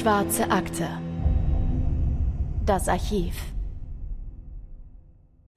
[0.00, 0.88] Schwarze Akte.
[2.64, 3.34] Das Archiv.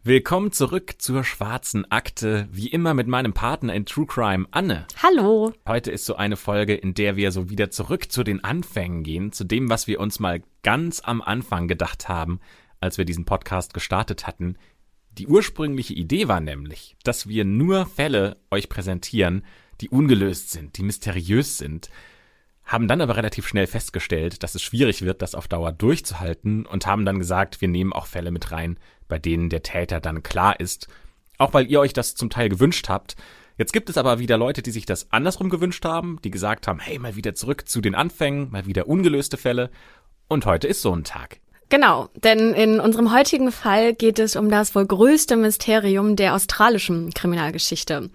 [0.04, 4.86] Willkommen zurück zur schwarzen Akte, wie immer mit meinem Partner in True Crime, Anne.
[5.02, 5.54] Hallo.
[5.66, 9.32] Heute ist so eine Folge, in der wir so wieder zurück zu den Anfängen gehen,
[9.32, 12.42] zu dem, was wir uns mal ganz am Anfang gedacht haben,
[12.82, 14.58] als wir diesen Podcast gestartet hatten.
[15.12, 19.46] Die ursprüngliche Idee war nämlich, dass wir nur Fälle euch präsentieren,
[19.80, 21.90] die ungelöst sind, die mysteriös sind,
[22.66, 26.86] haben dann aber relativ schnell festgestellt, dass es schwierig wird, das auf Dauer durchzuhalten und
[26.88, 30.60] haben dann gesagt, wir nehmen auch Fälle mit rein, bei denen der Täter dann klar
[30.60, 30.88] ist,
[31.38, 33.16] auch weil ihr euch das zum Teil gewünscht habt.
[33.58, 36.80] Jetzt gibt es aber wieder Leute, die sich das andersrum gewünscht haben, die gesagt haben,
[36.80, 39.70] hey, mal wieder zurück zu den Anfängen, mal wieder ungelöste Fälle.
[40.28, 41.40] Und heute ist so ein Tag.
[41.70, 47.14] Genau, denn in unserem heutigen Fall geht es um das wohl größte Mysterium der australischen
[47.14, 48.10] Kriminalgeschichte.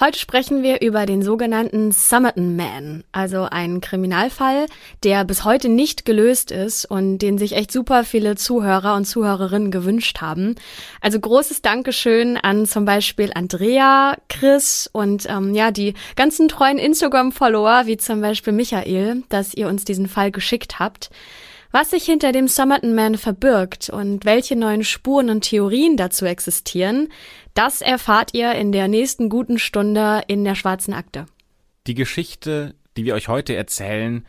[0.00, 4.66] Heute sprechen wir über den sogenannten Somerton Man, also einen Kriminalfall,
[5.02, 9.72] der bis heute nicht gelöst ist und den sich echt super viele Zuhörer und Zuhörerinnen
[9.72, 10.54] gewünscht haben.
[11.00, 17.86] Also großes Dankeschön an zum Beispiel Andrea, Chris und ähm, ja die ganzen treuen Instagram-Follower
[17.86, 21.10] wie zum Beispiel Michael, dass ihr uns diesen Fall geschickt habt.
[21.70, 27.08] Was sich hinter dem Somerton Man verbirgt und welche neuen Spuren und Theorien dazu existieren,
[27.52, 31.26] das erfahrt ihr in der nächsten guten Stunde in der schwarzen Akte.
[31.86, 34.24] Die Geschichte, die wir euch heute erzählen,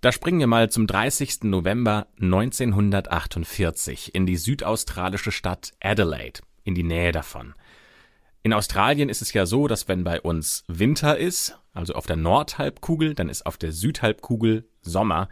[0.00, 1.42] da springen wir mal zum 30.
[1.42, 7.54] November 1948 in die südaustralische Stadt Adelaide, in die Nähe davon.
[8.42, 12.16] In Australien ist es ja so, dass wenn bei uns Winter ist, also auf der
[12.16, 15.28] Nordhalbkugel, dann ist auf der Südhalbkugel Sommer.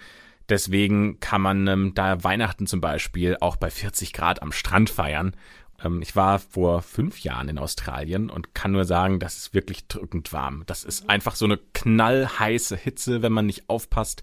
[0.48, 5.34] Deswegen kann man ähm, da Weihnachten zum Beispiel auch bei 40 Grad am Strand feiern.
[5.82, 9.88] Ähm, ich war vor fünf Jahren in Australien und kann nur sagen, das ist wirklich
[9.88, 10.62] drückend warm.
[10.66, 14.22] Das ist einfach so eine knallheiße Hitze, wenn man nicht aufpasst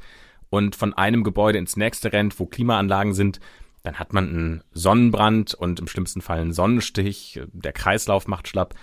[0.49, 3.39] und von einem Gebäude ins nächste rennt, wo Klimaanlagen sind.
[3.83, 7.41] Dann hat man einen Sonnenbrand und im schlimmsten Fall einen Sonnenstich.
[7.51, 8.75] Der Kreislauf macht schlapp.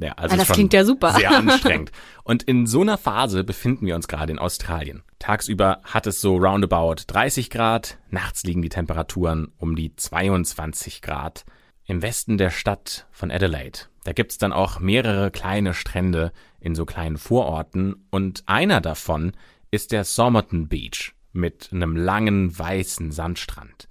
[0.00, 1.12] Ja, also ah, das klingt ja super.
[1.12, 1.92] Sehr anstrengend.
[2.24, 5.02] Und in so einer Phase befinden wir uns gerade in Australien.
[5.18, 11.44] Tagsüber hat es so roundabout 30 Grad, nachts liegen die Temperaturen um die 22 Grad.
[11.84, 16.86] Im Westen der Stadt von Adelaide, da gibt's dann auch mehrere kleine Strände in so
[16.86, 19.32] kleinen Vororten und einer davon
[19.70, 23.88] ist der Somerton Beach mit einem langen weißen Sandstrand.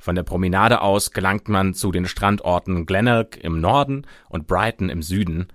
[0.00, 5.02] Von der Promenade aus gelangt man zu den Strandorten Glenelg im Norden und Brighton im
[5.02, 5.48] Süden.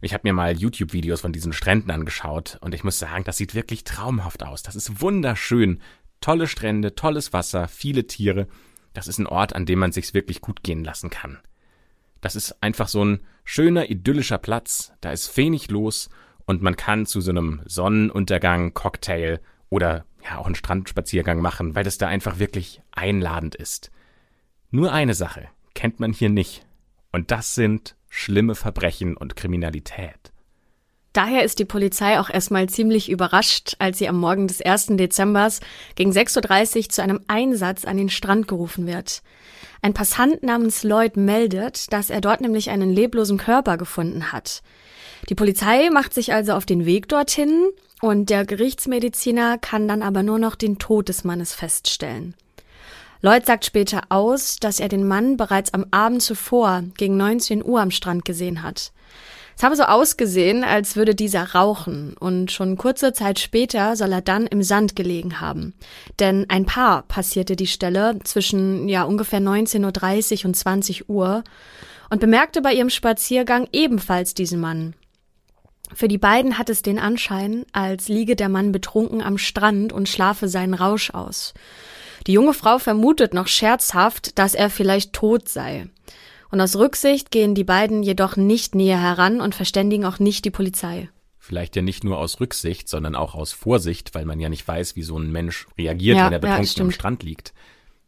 [0.00, 3.56] Ich habe mir mal YouTube-Videos von diesen Stränden angeschaut und ich muss sagen, das sieht
[3.56, 4.62] wirklich traumhaft aus.
[4.62, 5.80] Das ist wunderschön.
[6.20, 8.46] Tolle Strände, tolles Wasser, viele Tiere.
[8.92, 11.38] Das ist ein Ort, an dem man sich's wirklich gut gehen lassen kann.
[12.20, 14.92] Das ist einfach so ein schöner, idyllischer Platz.
[15.00, 16.10] Da ist wenig los
[16.46, 21.84] und man kann zu so einem Sonnenuntergang, Cocktail oder ja auch einen Strandspaziergang machen, weil
[21.84, 23.90] das da einfach wirklich einladend ist.
[24.70, 26.64] Nur eine Sache kennt man hier nicht,
[27.12, 30.32] und das sind schlimme Verbrechen und Kriminalität.
[31.12, 34.86] Daher ist die Polizei auch erstmal ziemlich überrascht, als sie am Morgen des 1.
[34.90, 35.60] Dezembers
[35.96, 39.22] gegen 6.30 Uhr zu einem Einsatz an den Strand gerufen wird.
[39.82, 44.62] Ein Passant namens Lloyd meldet, dass er dort nämlich einen leblosen Körper gefunden hat.
[45.28, 50.22] Die Polizei macht sich also auf den Weg dorthin und der Gerichtsmediziner kann dann aber
[50.22, 52.34] nur noch den Tod des Mannes feststellen.
[53.22, 57.80] Lloyd sagt später aus, dass er den Mann bereits am Abend zuvor gegen 19 Uhr
[57.80, 58.92] am Strand gesehen hat.
[59.60, 64.22] Es habe so ausgesehen, als würde dieser rauchen, und schon kurze Zeit später soll er
[64.22, 65.74] dann im Sand gelegen haben.
[66.18, 71.44] Denn ein Paar passierte die Stelle zwischen ja ungefähr 19.30 Uhr und 20 Uhr
[72.08, 74.94] und bemerkte bei ihrem Spaziergang ebenfalls diesen Mann.
[75.94, 80.08] Für die beiden hat es den Anschein, als liege der Mann betrunken am Strand und
[80.08, 81.54] schlafe seinen Rausch aus.
[82.26, 85.88] Die junge Frau vermutet noch scherzhaft, dass er vielleicht tot sei.
[86.50, 90.50] Und aus Rücksicht gehen die beiden jedoch nicht näher heran und verständigen auch nicht die
[90.50, 91.08] Polizei.
[91.38, 94.94] Vielleicht ja nicht nur aus Rücksicht, sondern auch aus Vorsicht, weil man ja nicht weiß,
[94.94, 97.54] wie so ein Mensch reagiert, ja, wenn er betrunken ja, am Strand liegt.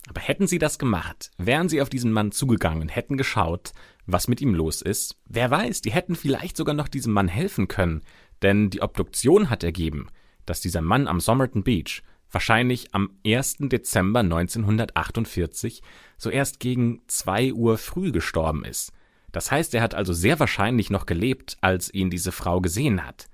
[0.08, 3.72] Aber hätten sie das gemacht, wären sie auf diesen Mann zugegangen und hätten geschaut,
[4.06, 7.68] was mit ihm los ist, wer weiß, die hätten vielleicht sogar noch diesem Mann helfen
[7.68, 8.02] können,
[8.42, 10.08] denn die Obduktion hat ergeben,
[10.44, 12.02] dass dieser Mann am Somerton Beach
[12.32, 13.58] wahrscheinlich am 1.
[13.60, 15.82] Dezember 1948
[16.16, 18.92] so erst gegen zwei Uhr früh gestorben ist.
[19.30, 23.28] Das heißt, er hat also sehr wahrscheinlich noch gelebt, als ihn diese Frau gesehen hat.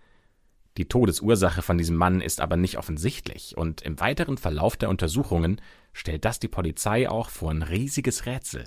[0.76, 5.61] Die Todesursache von diesem Mann ist aber nicht offensichtlich, und im weiteren Verlauf der Untersuchungen
[5.99, 8.65] stellt das die Polizei auch vor ein riesiges Rätsel.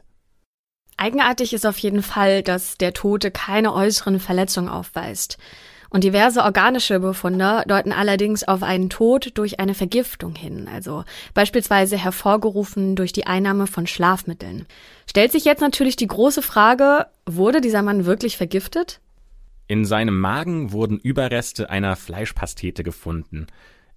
[0.98, 5.38] Eigenartig ist auf jeden Fall, dass der Tote keine äußeren Verletzungen aufweist.
[5.90, 11.98] Und diverse organische Befunde deuten allerdings auf einen Tod durch eine Vergiftung hin, also beispielsweise
[11.98, 14.68] hervorgerufen durch die Einnahme von Schlafmitteln.
[15.10, 19.02] Stellt sich jetzt natürlich die große Frage, wurde dieser Mann wirklich vergiftet?
[19.68, 23.48] In seinem Magen wurden Überreste einer Fleischpastete gefunden.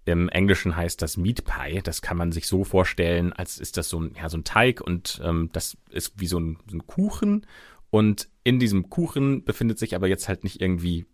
[0.06, 1.80] Im Englischen heißt das Meat Pie.
[1.82, 4.80] Das kann man sich so vorstellen, als ist das so ein, ja, so ein Teig
[4.80, 7.46] und ähm, das ist wie so ein, so ein Kuchen.
[7.90, 11.06] Und in diesem Kuchen befindet sich aber jetzt halt nicht irgendwie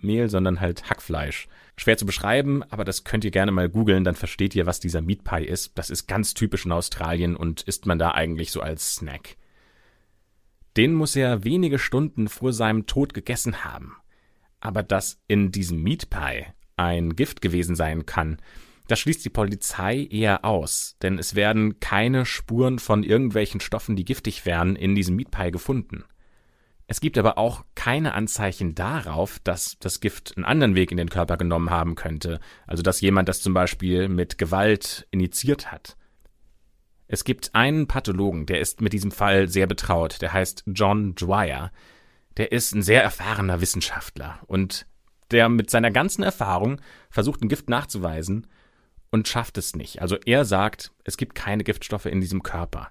[0.00, 1.48] Mehl, sondern halt Hackfleisch.
[1.76, 5.02] Schwer zu beschreiben, aber das könnt ihr gerne mal googeln, dann versteht ihr, was dieser
[5.02, 5.78] Meat Pie ist.
[5.78, 9.36] Das ist ganz typisch in Australien und isst man da eigentlich so als Snack.
[10.76, 13.96] Den muss er wenige Stunden vor seinem Tod gegessen haben.
[14.60, 16.46] Aber dass in diesem Meat Pie
[16.76, 18.38] ein Gift gewesen sein kann,
[18.88, 24.04] das schließt die Polizei eher aus, denn es werden keine Spuren von irgendwelchen Stoffen, die
[24.04, 26.04] giftig wären, in diesem Meat Pie gefunden.
[26.86, 31.08] Es gibt aber auch keine Anzeichen darauf, dass das Gift einen anderen Weg in den
[31.08, 32.38] Körper genommen haben könnte,
[32.68, 35.96] also dass jemand das zum Beispiel mit Gewalt initiiert hat.
[37.08, 41.72] Es gibt einen Pathologen, der ist mit diesem Fall sehr betraut, der heißt John Dwyer.
[42.36, 44.86] Der ist ein sehr erfahrener Wissenschaftler und
[45.30, 46.80] der mit seiner ganzen Erfahrung
[47.10, 48.46] versucht, ein Gift nachzuweisen
[49.10, 50.02] und schafft es nicht.
[50.02, 52.88] Also er sagt, es gibt keine Giftstoffe in diesem Körper.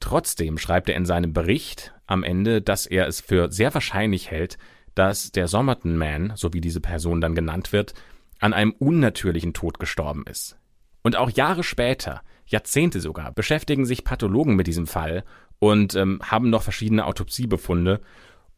[0.00, 4.58] Trotzdem schreibt er in seinem Bericht am Ende, dass er es für sehr wahrscheinlich hält,
[4.94, 7.94] dass der Somerton Man, so wie diese Person dann genannt wird,
[8.40, 10.58] an einem unnatürlichen Tod gestorben ist.
[11.02, 15.24] Und auch Jahre später, Jahrzehnte sogar, beschäftigen sich Pathologen mit diesem Fall
[15.58, 18.00] und ähm, haben noch verschiedene Autopsiebefunde.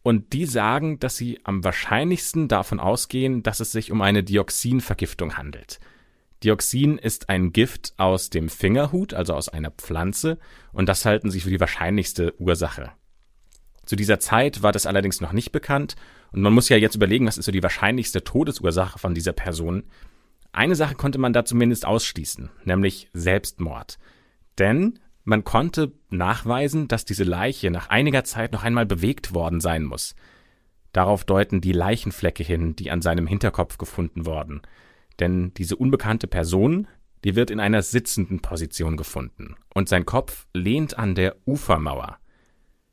[0.05, 5.39] Und die sagen, dass sie am wahrscheinlichsten davon ausgehen, dass es sich um eine Dioxinvergiftung
[5.39, 5.81] handelt.
[6.43, 10.39] Dioxin ist ein Gift aus dem Fingerhut, also aus einer Pflanze,
[10.75, 12.93] und das halten sie für die wahrscheinlichste Ursache.
[13.87, 15.97] Zu dieser Zeit war das allerdings noch nicht bekannt,
[16.33, 19.85] und man muss ja jetzt überlegen, was ist so die wahrscheinlichste Todesursache von dieser Person.
[20.53, 23.99] Eine Sache konnte man da zumindest ausschließen, nämlich Selbstmord.
[24.59, 29.85] Denn man konnte nachweisen, dass diese Leiche nach einiger Zeit noch einmal bewegt worden sein
[29.85, 30.15] muss.
[30.93, 34.63] Darauf deuten die Leichenflecke hin, die an seinem Hinterkopf gefunden wurden.
[35.19, 36.87] Denn diese unbekannte Person,
[37.25, 42.19] die wird in einer sitzenden Position gefunden und sein Kopf lehnt an der Ufermauer.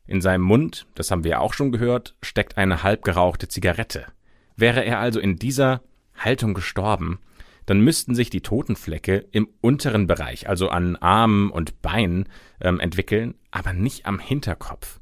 [0.07, 4.07] In seinem Mund, das haben wir auch schon gehört, steckt eine halb gerauchte Zigarette.
[4.55, 5.81] Wäre er also in dieser
[6.15, 7.19] Haltung gestorben,
[7.65, 12.27] dann müssten sich die Totenflecke im unteren Bereich, also an Armen und Beinen,
[12.59, 14.99] ähm, entwickeln, aber nicht am Hinterkopf.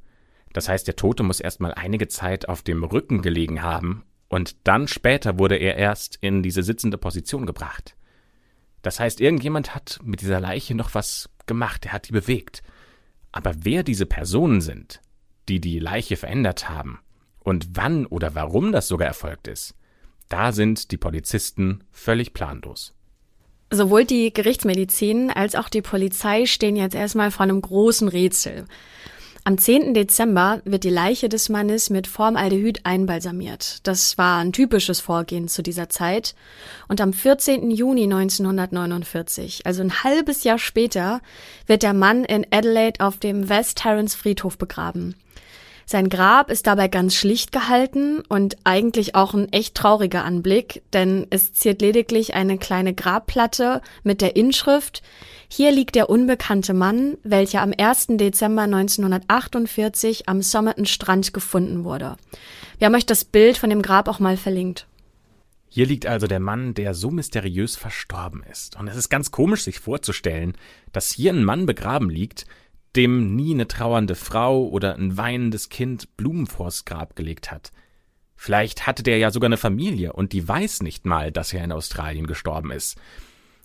[0.53, 4.87] Das heißt, der Tote muss erstmal einige Zeit auf dem Rücken gelegen haben und dann
[4.87, 7.95] später wurde er erst in diese sitzende Position gebracht.
[8.81, 12.63] Das heißt, irgendjemand hat mit dieser Leiche noch was gemacht, er hat die bewegt.
[13.31, 15.01] Aber wer diese Personen sind,
[15.49, 16.99] die die Leiche verändert haben
[17.39, 19.75] und wann oder warum das sogar erfolgt ist,
[20.29, 22.93] da sind die Polizisten völlig planlos.
[23.71, 28.65] Sowohl die Gerichtsmedizin als auch die Polizei stehen jetzt erstmal vor einem großen Rätsel.
[29.45, 29.93] Am 10.
[29.93, 33.87] Dezember wird die Leiche des Mannes mit Formaldehyd einbalsamiert.
[33.87, 36.35] Das war ein typisches Vorgehen zu dieser Zeit.
[36.87, 37.71] Und am 14.
[37.71, 41.21] Juni 1949, also ein halbes Jahr später,
[41.67, 45.15] wird der Mann in Adelaide auf dem West Terrace Friedhof begraben.
[45.91, 51.25] Sein Grab ist dabei ganz schlicht gehalten und eigentlich auch ein echt trauriger Anblick, denn
[51.31, 55.01] es ziert lediglich eine kleine Grabplatte mit der Inschrift
[55.47, 58.05] Hier liegt der unbekannte Mann, welcher am 1.
[58.09, 62.17] Dezember 1948 am Somerton Strand gefunden wurde.
[62.77, 64.85] Wir haben euch das Bild von dem Grab auch mal verlinkt.
[65.69, 68.79] Hier liegt also der Mann, der so mysteriös verstorben ist.
[68.79, 70.53] Und es ist ganz komisch, sich vorzustellen,
[70.91, 72.45] dass hier ein Mann begraben liegt,
[72.95, 77.71] dem nie eine trauernde Frau oder ein weinendes Kind Blumen vors Grab gelegt hat.
[78.35, 81.71] Vielleicht hatte der ja sogar eine Familie und die weiß nicht mal, dass er in
[81.71, 82.97] Australien gestorben ist.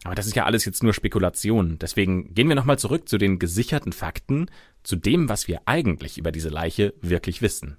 [0.04, 1.78] Aber das ist ja alles jetzt nur Spekulation.
[1.78, 4.50] Deswegen gehen wir nochmal zurück zu den gesicherten Fakten,
[4.83, 7.78] zu dem, was wir eigentlich über diese Leiche wirklich wissen.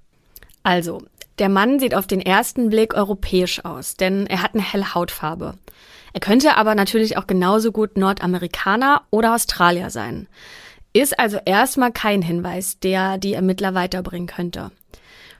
[0.64, 1.04] Also,
[1.38, 5.56] der Mann sieht auf den ersten Blick europäisch aus, denn er hat eine helle Hautfarbe.
[6.14, 10.28] Er könnte aber natürlich auch genauso gut Nordamerikaner oder Australier sein.
[10.96, 14.72] Ist also erstmal kein Hinweis, der die Ermittler weiterbringen könnte.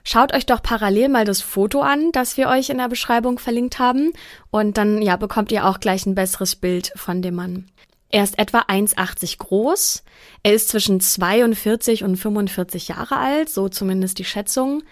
[0.04, 3.78] Schaut euch doch parallel mal das Foto an, das wir euch in der Beschreibung verlinkt
[3.78, 4.12] haben,
[4.50, 7.70] und dann ja bekommt ihr auch gleich ein besseres Bild von dem Mann.
[8.10, 10.04] Er ist etwa 1,80 groß.
[10.42, 14.82] Er ist zwischen 42 und 45 Jahre alt, so zumindest die Schätzung.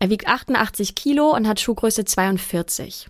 [0.00, 3.06] Er wiegt 88 Kilo und hat Schuhgröße 42.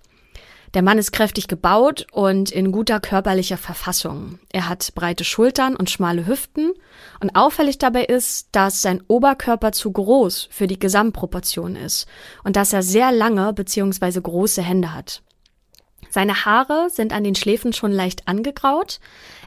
[0.74, 4.38] Der Mann ist kräftig gebaut und in guter körperlicher Verfassung.
[4.52, 6.72] Er hat breite Schultern und schmale Hüften
[7.18, 12.06] und auffällig dabei ist, dass sein Oberkörper zu groß für die Gesamtproportion ist
[12.44, 14.20] und dass er sehr lange bzw.
[14.20, 15.22] große Hände hat.
[16.08, 19.00] Seine Haare sind an den Schläfen schon leicht angegraut,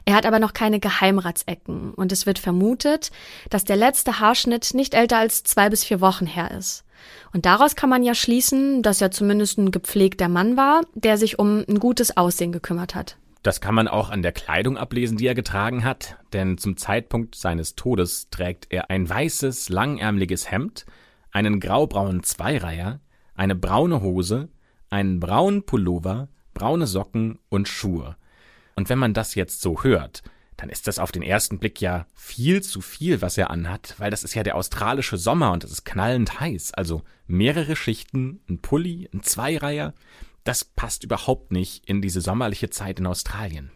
[0.06, 3.10] er hat aber noch keine Geheimratsecken und es wird vermutet,
[3.48, 6.84] dass der letzte Haarschnitt nicht älter als zwei bis vier Wochen her ist.
[7.32, 11.38] Und daraus kann man ja schließen, dass er zumindest ein gepflegter Mann war, der sich
[11.38, 13.16] um ein gutes Aussehen gekümmert hat.
[13.42, 17.34] Das kann man auch an der Kleidung ablesen, die er getragen hat, denn zum Zeitpunkt
[17.34, 20.86] seines Todes trägt er ein weißes, langärmliches Hemd,
[21.30, 23.00] einen graubraunen Zweireiher,
[23.34, 24.48] eine braune Hose,
[24.88, 28.16] einen braunen Pullover, braune Socken und Schuhe.
[28.76, 30.22] Und wenn man das jetzt so hört,
[30.56, 34.10] dann ist das auf den ersten Blick ja viel zu viel, was er anhat, weil
[34.10, 36.74] das ist ja der australische Sommer und es ist knallend heiß.
[36.74, 39.94] Also mehrere Schichten, ein Pulli, ein Zweireiher,
[40.44, 43.70] das passt überhaupt nicht in diese sommerliche Zeit in Australien.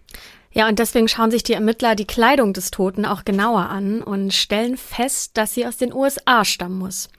[0.52, 4.32] Ja, und deswegen schauen sich die Ermittler die Kleidung des Toten auch genauer an und
[4.32, 7.10] stellen fest, dass sie aus den USA stammen muss.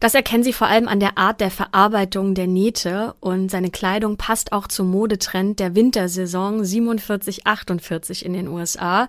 [0.00, 4.16] Das erkennen sie vor allem an der Art der Verarbeitung der Nähte und seine Kleidung
[4.16, 9.08] passt auch zum Modetrend der Wintersaison 47-48 in den USA.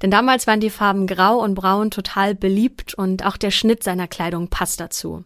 [0.00, 4.08] Denn damals waren die Farben Grau und Braun total beliebt und auch der Schnitt seiner
[4.08, 5.24] Kleidung passt dazu.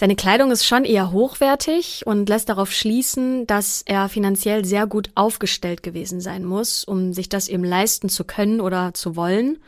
[0.00, 5.10] Seine Kleidung ist schon eher hochwertig und lässt darauf schließen, dass er finanziell sehr gut
[5.16, 9.58] aufgestellt gewesen sein muss, um sich das eben leisten zu können oder zu wollen.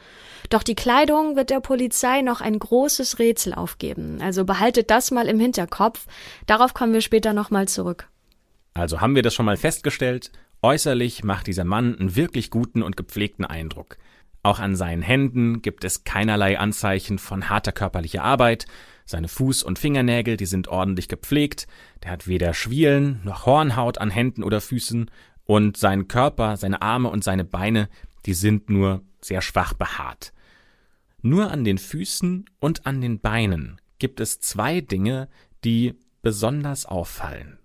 [0.51, 4.19] Doch die Kleidung wird der Polizei noch ein großes Rätsel aufgeben.
[4.21, 6.07] Also behaltet das mal im Hinterkopf.
[6.47, 8.09] Darauf kommen wir später nochmal zurück.
[8.75, 10.33] Also haben wir das schon mal festgestellt.
[10.61, 13.97] Äußerlich macht dieser Mann einen wirklich guten und gepflegten Eindruck.
[14.43, 18.67] Auch an seinen Händen gibt es keinerlei Anzeichen von harter körperlicher Arbeit.
[19.05, 21.69] Seine Fuß- und Fingernägel, die sind ordentlich gepflegt.
[22.03, 25.11] Der hat weder Schwielen noch Hornhaut an Händen oder Füßen.
[25.45, 27.89] Und sein Körper, seine Arme und seine Beine,
[28.27, 30.33] die sind nur sehr schwach behaart.
[31.23, 35.29] Nur an den Füßen und an den Beinen gibt es zwei Dinge,
[35.65, 37.59] die besonders auffallen.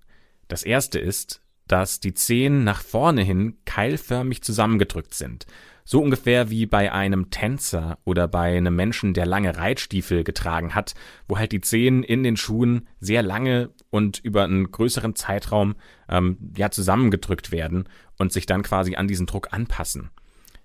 [0.48, 5.46] Das erste ist, dass die Zehen nach vorne hin keilförmig zusammengedrückt sind.
[5.84, 10.96] So ungefähr wie bei einem Tänzer oder bei einem Menschen, der lange Reitstiefel getragen hat,
[11.28, 15.76] wo halt die Zehen in den Schuhen sehr lange und über einen größeren Zeitraum
[16.10, 20.10] ähm, ja zusammengedrückt werden und sich dann quasi an diesen Druck anpassen.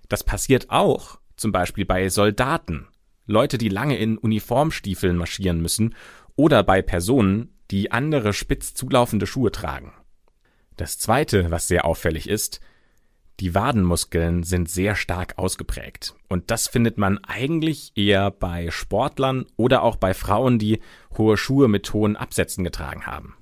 [0.09, 2.87] Das passiert auch zum Beispiel bei Soldaten,
[3.25, 5.95] Leute, die lange in Uniformstiefeln marschieren müssen
[6.35, 9.93] oder bei Personen, die andere spitz zulaufende Schuhe tragen.
[10.77, 12.61] Das zweite, was sehr auffällig ist,
[13.39, 16.15] die Wadenmuskeln sind sehr stark ausgeprägt.
[16.29, 20.79] Und das findet man eigentlich eher bei Sportlern oder auch bei Frauen, die
[21.17, 23.35] hohe Schuhe mit hohen Absätzen getragen haben.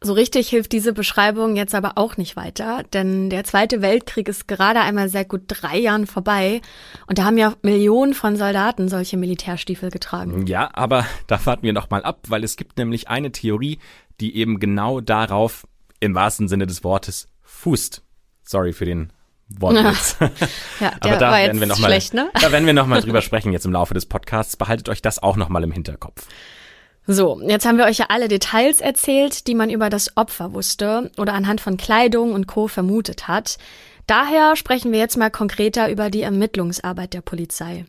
[0.00, 4.46] So richtig hilft diese Beschreibung jetzt aber auch nicht weiter, denn der Zweite Weltkrieg ist
[4.46, 6.60] gerade einmal seit gut drei Jahren vorbei
[7.08, 10.46] und da haben ja Millionen von Soldaten solche Militärstiefel getragen.
[10.46, 13.80] Ja, aber da warten wir noch mal ab, weil es gibt nämlich eine Theorie,
[14.20, 15.66] die eben genau darauf
[15.98, 18.02] im wahrsten Sinne des Wortes fußt.
[18.44, 19.12] Sorry für den
[19.48, 20.16] Wortwitz.
[20.80, 22.30] ja, der aber da war werden wir noch mal, schlecht, ne?
[22.40, 24.56] Da werden wir noch mal drüber sprechen jetzt im Laufe des Podcasts.
[24.56, 26.26] Behaltet euch das auch noch mal im Hinterkopf.
[27.10, 31.10] So, jetzt haben wir euch ja alle Details erzählt, die man über das Opfer wusste
[31.16, 32.68] oder anhand von Kleidung und Co.
[32.68, 33.56] vermutet hat.
[34.06, 37.86] Daher sprechen wir jetzt mal konkreter über die Ermittlungsarbeit der Polizei.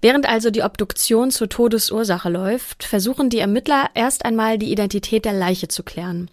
[0.00, 5.32] Während also die Obduktion zur Todesursache läuft, versuchen die Ermittler erst einmal die Identität der
[5.32, 6.30] Leiche zu klären.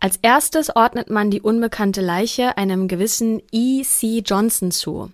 [0.00, 3.82] Als erstes ordnet man die unbekannte Leiche einem gewissen E.
[3.82, 4.22] C.
[4.24, 5.10] Johnson zu.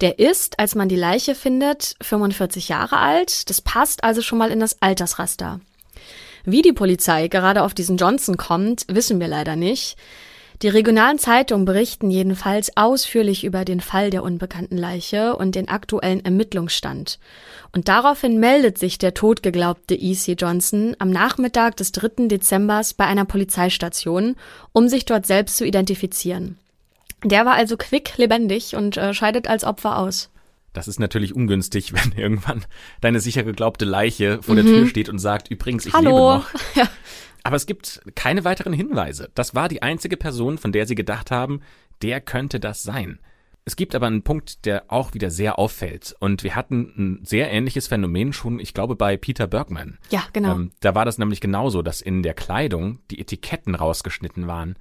[0.00, 3.48] Der ist, als man die Leiche findet, 45 Jahre alt.
[3.48, 5.60] Das passt also schon mal in das Altersraster.
[6.44, 9.96] Wie die Polizei gerade auf diesen Johnson kommt, wissen wir leider nicht.
[10.62, 16.24] Die regionalen Zeitungen berichten jedenfalls ausführlich über den Fall der unbekannten Leiche und den aktuellen
[16.24, 17.18] Ermittlungsstand.
[17.72, 20.32] Und daraufhin meldet sich der totgeglaubte E.C.
[20.32, 22.28] Johnson am Nachmittag des 3.
[22.28, 24.36] Dezembers bei einer Polizeistation,
[24.72, 26.56] um sich dort selbst zu identifizieren.
[27.24, 30.30] Der war also quick lebendig und äh, scheidet als Opfer aus.
[30.74, 32.66] Das ist natürlich ungünstig, wenn irgendwann
[33.00, 34.56] deine sicher geglaubte Leiche vor mhm.
[34.56, 36.10] der Tür steht und sagt, übrigens, ich Hallo.
[36.10, 36.46] lebe noch.
[36.74, 36.90] Ja.
[37.42, 39.30] Aber es gibt keine weiteren Hinweise.
[39.34, 41.60] Das war die einzige Person, von der sie gedacht haben,
[42.02, 43.18] der könnte das sein.
[43.66, 46.14] Es gibt aber einen Punkt, der auch wieder sehr auffällt.
[46.20, 49.98] Und wir hatten ein sehr ähnliches Phänomen schon, ich glaube, bei Peter Bergman.
[50.10, 50.54] Ja, genau.
[50.54, 54.76] Ähm, da war das nämlich genauso, dass in der Kleidung die Etiketten rausgeschnitten waren.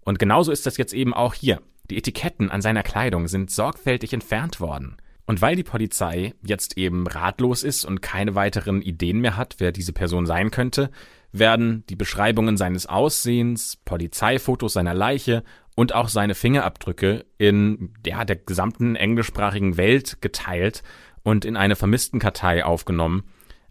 [0.00, 1.60] Und genauso ist das jetzt eben auch hier.
[1.90, 4.98] Die Etiketten an seiner Kleidung sind sorgfältig entfernt worden.
[5.28, 9.72] Und weil die Polizei jetzt eben ratlos ist und keine weiteren Ideen mehr hat, wer
[9.72, 10.90] diese Person sein könnte,
[11.32, 15.44] werden die Beschreibungen seines Aussehens, Polizeifotos seiner Leiche
[15.76, 20.82] und auch seine Fingerabdrücke in ja, der gesamten englischsprachigen Welt geteilt
[21.22, 23.24] und in eine Vermisstenkartei aufgenommen.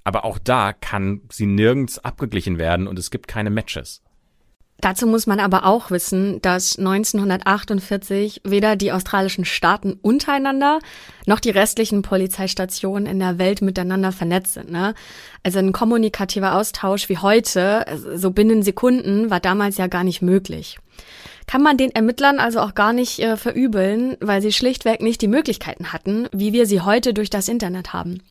[0.03, 4.03] Aber auch da kann sie nirgends abgeglichen werden und es gibt keine Matches.
[4.79, 10.79] Dazu muss man aber auch wissen, dass 1948 weder die australischen Staaten untereinander
[11.25, 14.71] noch die restlichen Polizeistationen in der Welt miteinander vernetzt sind.
[14.71, 14.93] Ne?
[15.43, 20.77] Also ein kommunikativer Austausch wie heute, so binnen Sekunden, war damals ja gar nicht möglich.
[21.47, 25.29] Kann man den Ermittlern also auch gar nicht äh, verübeln, weil sie schlichtweg nicht die
[25.29, 28.21] Möglichkeiten hatten, wie wir sie heute durch das Internet haben.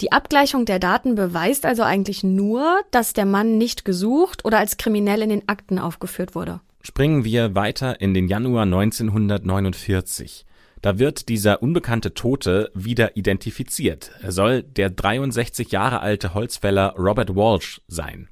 [0.00, 4.76] Die Abgleichung der Daten beweist also eigentlich nur, dass der Mann nicht gesucht oder als
[4.76, 6.60] kriminell in den Akten aufgeführt wurde.
[6.82, 10.46] Springen wir weiter in den Januar 1949.
[10.82, 14.10] Da wird dieser unbekannte Tote wieder identifiziert.
[14.20, 18.28] Er soll der 63 Jahre alte Holzfäller Robert Walsh sein.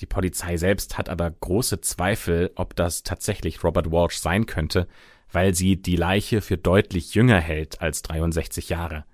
[0.00, 4.88] Die Polizei selbst hat aber große Zweifel, ob das tatsächlich Robert Walsh sein könnte,
[5.30, 9.04] weil sie die Leiche für deutlich jünger hält als 63 Jahre.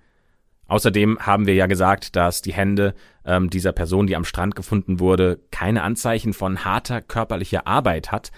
[0.67, 2.93] Außerdem haben wir ja gesagt, dass die Hände
[3.25, 8.31] ähm, dieser Person, die am Strand gefunden wurde, keine Anzeichen von harter körperlicher Arbeit hat.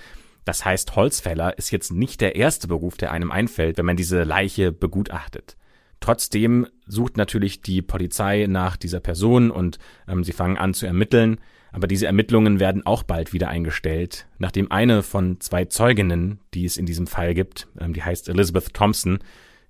[0.45, 4.23] Das heißt, Holzfäller ist jetzt nicht der erste Beruf, der einem einfällt, wenn man diese
[4.23, 5.57] Leiche begutachtet.
[5.99, 11.39] Trotzdem sucht natürlich die Polizei nach dieser Person und ähm, sie fangen an zu ermitteln.
[11.71, 16.77] Aber diese Ermittlungen werden auch bald wieder eingestellt, nachdem eine von zwei Zeuginnen, die es
[16.77, 19.19] in diesem Fall gibt, ähm, die heißt Elizabeth Thompson,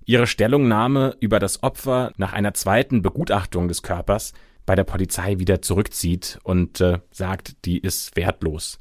[0.04, 4.32] ihre Stellungnahme über das Opfer nach einer zweiten Begutachtung des Körpers
[4.66, 8.80] bei der Polizei wieder zurückzieht und äh, sagt, die ist wertlos.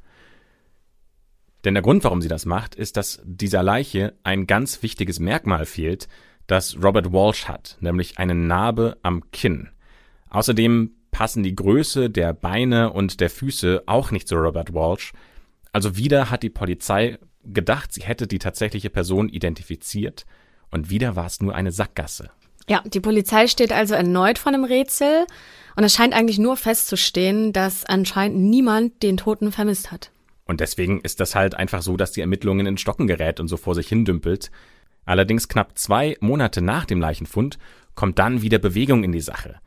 [1.65, 5.65] Denn der Grund, warum sie das macht, ist, dass dieser Leiche ein ganz wichtiges Merkmal
[5.65, 6.07] fehlt,
[6.47, 9.69] das Robert Walsh hat, nämlich eine Narbe am Kinn.
[10.29, 15.11] Außerdem passen die Größe der Beine und der Füße auch nicht zu Robert Walsh.
[15.71, 20.25] Also wieder hat die Polizei gedacht, sie hätte die tatsächliche Person identifiziert,
[20.71, 22.29] und wieder war es nur eine Sackgasse.
[22.67, 25.25] Ja, die Polizei steht also erneut vor einem Rätsel
[25.75, 30.11] und es scheint eigentlich nur festzustehen, dass anscheinend niemand den Toten vermisst hat.
[30.45, 33.57] Und deswegen ist das halt einfach so, dass die Ermittlungen in Stocken gerät und so
[33.57, 34.51] vor sich hin dümpelt.
[35.05, 37.57] Allerdings knapp zwei Monate nach dem Leichenfund
[37.95, 39.59] kommt dann wieder Bewegung in die Sache.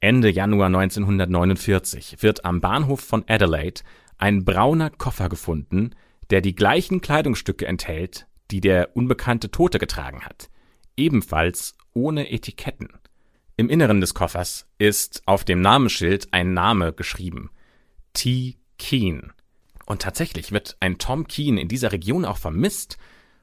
[0.00, 3.82] Ende Januar 1949 wird am Bahnhof von Adelaide
[4.18, 5.90] ein brauner Koffer gefunden,
[6.30, 10.48] der die gleichen Kleidungsstücke enthält, die der unbekannte Tote getragen hat,
[10.96, 12.88] ebenfalls ohne Etiketten.
[13.56, 17.50] Im Inneren des Koffers ist auf dem Namensschild ein Name geschrieben.
[18.12, 18.56] T.
[18.78, 19.32] Keen.
[19.86, 22.98] Und tatsächlich wird ein Tom Keen in dieser Region auch vermisst,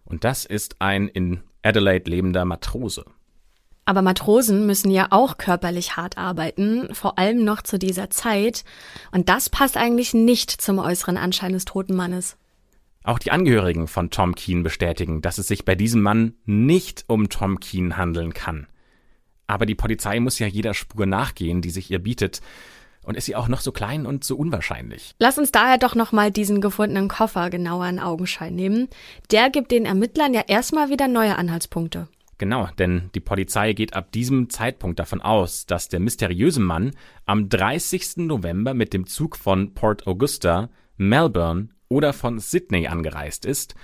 [0.05, 3.05] und das ist ein in Adelaide lebender Matrose.
[3.85, 8.63] Aber Matrosen müssen ja auch körperlich hart arbeiten, vor allem noch zu dieser Zeit,
[9.11, 12.37] und das passt eigentlich nicht zum äußeren Anschein des toten Mannes.
[13.03, 17.27] Auch die Angehörigen von Tom Keen bestätigen, dass es sich bei diesem Mann nicht um
[17.27, 18.67] Tom Keen handeln kann.
[19.45, 22.41] Aber die Polizei muss ja jeder Spur nachgehen, die sich ihr bietet.
[23.03, 25.13] Und ist sie auch noch so klein und so unwahrscheinlich?
[25.19, 28.87] Lass uns daher doch nochmal diesen gefundenen Koffer genauer in Augenschein nehmen.
[29.29, 32.07] Der gibt den Ermittlern ja erstmal wieder neue Anhaltspunkte.
[32.37, 36.91] Genau, denn die Polizei geht ab diesem Zeitpunkt davon aus, dass der mysteriöse Mann
[37.25, 38.17] am 30.
[38.17, 43.75] November mit dem Zug von Port Augusta, Melbourne oder von Sydney angereist ist,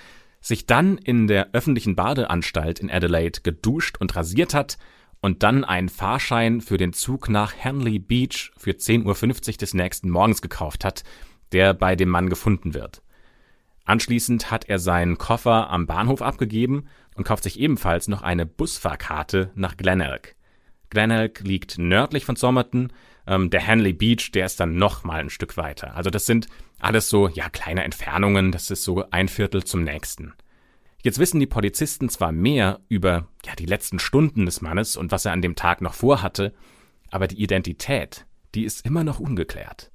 [0.41, 4.77] sich dann in der öffentlichen Badeanstalt in Adelaide geduscht und rasiert hat
[5.21, 10.09] und dann einen Fahrschein für den Zug nach Henley Beach für 10.50 Uhr des nächsten
[10.09, 11.03] Morgens gekauft hat,
[11.51, 13.01] der bei dem Mann gefunden wird.
[13.85, 19.51] Anschließend hat er seinen Koffer am Bahnhof abgegeben und kauft sich ebenfalls noch eine Busfahrkarte
[19.55, 20.35] nach Glenelg.
[20.89, 22.93] Glenelg liegt nördlich von Somerton
[23.27, 25.95] ähm, der Hanley Beach, der ist dann noch mal ein Stück weiter.
[25.95, 26.47] Also das sind
[26.79, 28.51] alles so, ja, kleine Entfernungen.
[28.51, 30.33] Das ist so ein Viertel zum nächsten.
[31.01, 35.25] Jetzt wissen die Polizisten zwar mehr über, ja, die letzten Stunden des Mannes und was
[35.25, 36.53] er an dem Tag noch vorhatte,
[37.09, 39.91] aber die Identität, die ist immer noch ungeklärt.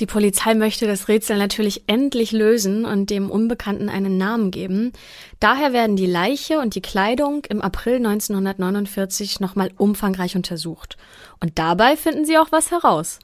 [0.00, 4.92] Die Polizei möchte das Rätsel natürlich endlich lösen und dem Unbekannten einen Namen geben.
[5.38, 10.96] Daher werden die Leiche und die Kleidung im April 1949 nochmal umfangreich untersucht.
[11.40, 13.18] Und dabei finden sie auch was heraus.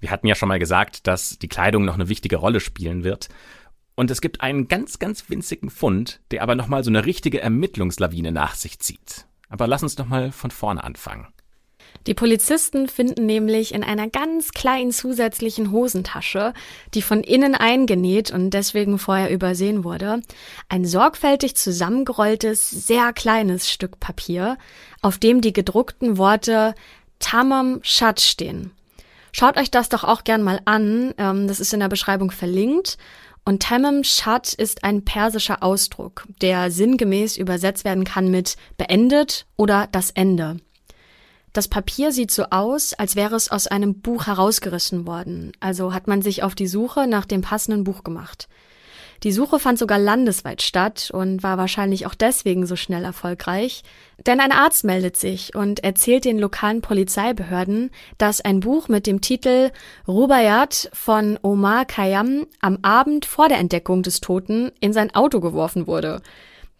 [0.00, 3.28] Wir hatten ja schon mal gesagt, dass die Kleidung noch eine wichtige Rolle spielen wird.
[3.94, 8.32] Und es gibt einen ganz, ganz winzigen Fund, der aber nochmal so eine richtige Ermittlungslawine
[8.32, 9.26] nach sich zieht.
[9.48, 11.28] Aber lass uns doch mal von vorne anfangen.
[12.06, 16.54] Die Polizisten finden nämlich in einer ganz kleinen zusätzlichen Hosentasche,
[16.94, 20.22] die von innen eingenäht und deswegen vorher übersehen wurde,
[20.68, 24.56] ein sorgfältig zusammengerolltes, sehr kleines Stück Papier,
[25.02, 26.74] auf dem die gedruckten Worte
[27.18, 28.70] Tamam Shad stehen.
[29.32, 32.98] Schaut euch das doch auch gern mal an, ähm, das ist in der Beschreibung verlinkt.
[33.44, 39.88] Und Tamam Shad ist ein persischer Ausdruck, der sinngemäß übersetzt werden kann mit beendet oder
[39.90, 40.58] das Ende.
[41.52, 46.06] Das Papier sieht so aus, als wäre es aus einem Buch herausgerissen worden, also hat
[46.06, 48.48] man sich auf die Suche nach dem passenden Buch gemacht.
[49.22, 53.82] Die Suche fand sogar landesweit statt und war wahrscheinlich auch deswegen so schnell erfolgreich,
[54.26, 59.20] denn ein Arzt meldet sich und erzählt den lokalen Polizeibehörden, dass ein Buch mit dem
[59.20, 59.70] Titel
[60.08, 65.86] Rubaiyat von Omar Khayyam am Abend vor der Entdeckung des Toten in sein Auto geworfen
[65.86, 66.22] wurde.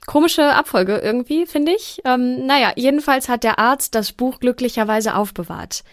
[0.07, 2.01] Komische Abfolge irgendwie, finde ich.
[2.07, 5.85] Ähm, naja, jedenfalls hat der Arzt das Buch glücklicherweise aufbewahrt.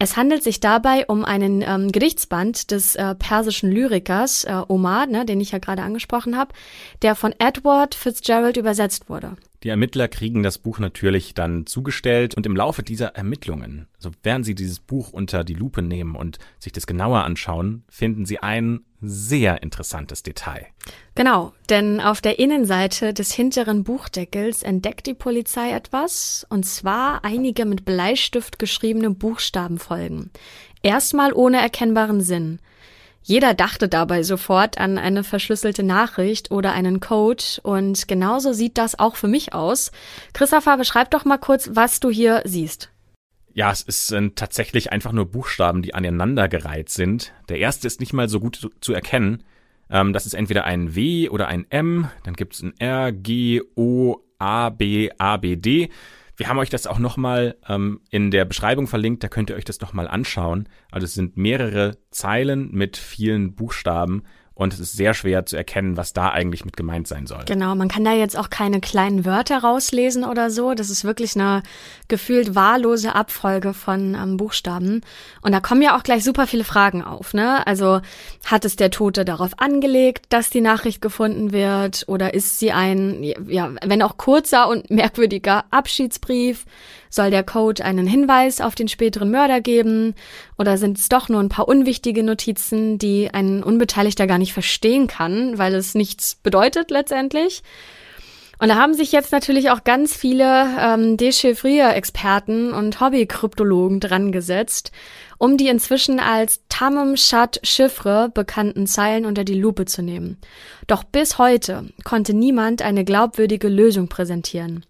[0.00, 5.24] Es handelt sich dabei um einen ähm, Gedichtsband des äh, persischen Lyrikers äh, Omar, ne,
[5.24, 6.54] den ich ja gerade angesprochen habe,
[7.02, 9.36] der von Edward Fitzgerald übersetzt wurde.
[9.64, 13.88] Die Ermittler kriegen das Buch natürlich dann zugestellt und im Laufe dieser Ermittlungen,
[14.22, 18.38] während sie dieses Buch unter die Lupe nehmen und sich das genauer anschauen, finden sie
[18.38, 20.66] ein sehr interessantes Detail.
[21.16, 27.64] Genau, denn auf der Innenseite des hinteren Buchdeckels entdeckt die Polizei etwas, und zwar einige
[27.64, 30.30] mit Bleistift geschriebene Buchstabenfolgen.
[30.82, 32.60] Erstmal ohne erkennbaren Sinn.
[33.22, 38.98] Jeder dachte dabei sofort an eine verschlüsselte Nachricht oder einen Code und genauso sieht das
[38.98, 39.92] auch für mich aus.
[40.32, 42.90] Christopher, beschreib doch mal kurz, was du hier siehst.
[43.52, 47.32] Ja, es sind tatsächlich einfach nur Buchstaben, die aneinandergereiht sind.
[47.48, 49.42] Der erste ist nicht mal so gut zu, zu erkennen.
[49.90, 53.60] Ähm, das ist entweder ein W oder ein M, dann gibt es ein R, G,
[53.74, 55.90] O, A, B, A, B, D.
[56.38, 59.64] Wir haben euch das auch nochmal ähm, in der Beschreibung verlinkt, da könnt ihr euch
[59.64, 60.68] das nochmal anschauen.
[60.92, 64.22] Also es sind mehrere Zeilen mit vielen Buchstaben
[64.58, 67.44] und es ist sehr schwer zu erkennen, was da eigentlich mit gemeint sein soll.
[67.46, 70.74] Genau, man kann da jetzt auch keine kleinen Wörter rauslesen oder so.
[70.74, 71.62] Das ist wirklich eine
[72.08, 75.02] gefühlt wahllose Abfolge von ähm, Buchstaben.
[75.42, 77.34] Und da kommen ja auch gleich super viele Fragen auf.
[77.34, 77.64] Ne?
[77.68, 78.00] Also
[78.46, 82.02] hat es der Tote darauf angelegt, dass die Nachricht gefunden wird?
[82.08, 86.66] Oder ist sie ein, ja, wenn auch kurzer und merkwürdiger Abschiedsbrief?
[87.10, 90.14] Soll der Code einen Hinweis auf den späteren Mörder geben?
[90.58, 95.06] Oder sind es doch nur ein paar unwichtige Notizen, die ein Unbeteiligter gar nicht verstehen
[95.06, 97.62] kann, weil es nichts bedeutet letztendlich?
[98.60, 104.90] Und da haben sich jetzt natürlich auch ganz viele ähm, Dechiffrier-Experten und Hobby-Kryptologen dran gesetzt,
[105.38, 110.38] um die inzwischen als Tamam Shad Chiffre bekannten Zeilen unter die Lupe zu nehmen.
[110.88, 114.84] Doch bis heute konnte niemand eine glaubwürdige Lösung präsentieren.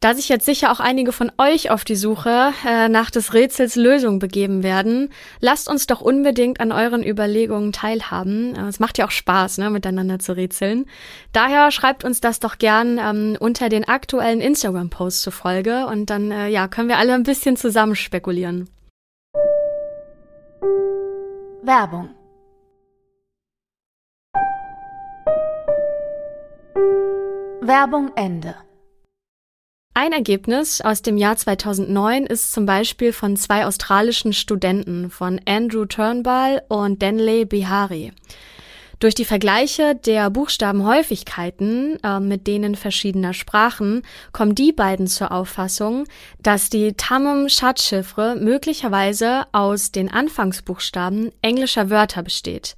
[0.00, 3.74] Da sich jetzt sicher auch einige von euch auf die Suche äh, nach des Rätsels
[3.74, 5.08] Lösung begeben werden,
[5.40, 8.54] lasst uns doch unbedingt an euren Überlegungen teilhaben.
[8.54, 10.86] Äh, es macht ja auch Spaß, ne, miteinander zu rätseln.
[11.32, 16.30] Daher schreibt uns das doch gern ähm, unter den aktuellen Instagram-Posts zur Folge und dann
[16.30, 18.70] äh, ja, können wir alle ein bisschen zusammen spekulieren.
[21.62, 22.10] Werbung
[27.60, 28.54] Werbung Ende
[29.98, 35.86] ein Ergebnis aus dem Jahr 2009 ist zum Beispiel von zwei australischen Studenten von Andrew
[35.86, 38.12] Turnbull und Denley Bihari.
[39.00, 46.04] Durch die Vergleiche der Buchstabenhäufigkeiten äh, mit denen verschiedener Sprachen kommen die beiden zur Auffassung,
[46.40, 52.76] dass die Tamam Shad Chiffre möglicherweise aus den Anfangsbuchstaben englischer Wörter besteht.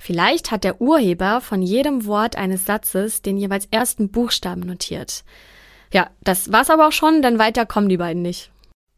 [0.00, 5.22] Vielleicht hat der Urheber von jedem Wort eines Satzes den jeweils ersten Buchstaben notiert.
[5.92, 8.50] Ja, das war's aber auch schon, denn weiter kommen die beiden nicht.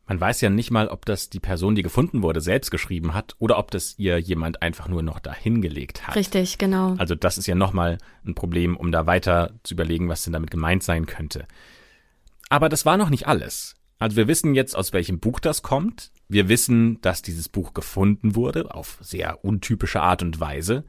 [0.09, 3.37] Man weiß ja nicht mal, ob das die Person, die gefunden wurde, selbst geschrieben hat
[3.39, 6.17] oder ob das ihr jemand einfach nur noch dahingelegt hat.
[6.17, 6.95] Richtig, genau.
[6.97, 10.51] Also das ist ja nochmal ein Problem, um da weiter zu überlegen, was denn damit
[10.51, 11.47] gemeint sein könnte.
[12.49, 13.75] Aber das war noch nicht alles.
[13.99, 16.11] Also wir wissen jetzt, aus welchem Buch das kommt.
[16.27, 20.85] Wir wissen, dass dieses Buch gefunden wurde, auf sehr untypische Art und Weise.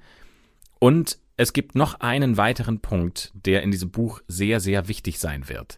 [0.80, 5.50] Und es gibt noch einen weiteren Punkt, der in diesem Buch sehr, sehr wichtig sein
[5.50, 5.78] wird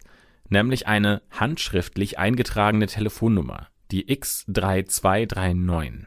[0.52, 6.06] nämlich eine handschriftlich eingetragene Telefonnummer, die X3239.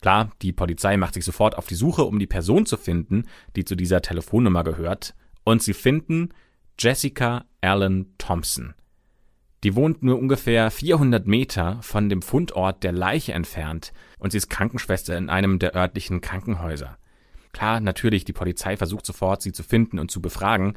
[0.00, 3.24] Klar, die Polizei macht sich sofort auf die Suche, um die Person zu finden,
[3.56, 5.14] die zu dieser Telefonnummer gehört,
[5.44, 6.28] und sie finden
[6.78, 8.74] Jessica Allen Thompson.
[9.64, 14.50] Die wohnt nur ungefähr 400 Meter von dem Fundort der Leiche entfernt und sie ist
[14.50, 16.96] Krankenschwester in einem der örtlichen Krankenhäuser.
[17.52, 20.74] Klar, natürlich, die Polizei versucht sofort, sie zu finden und zu befragen,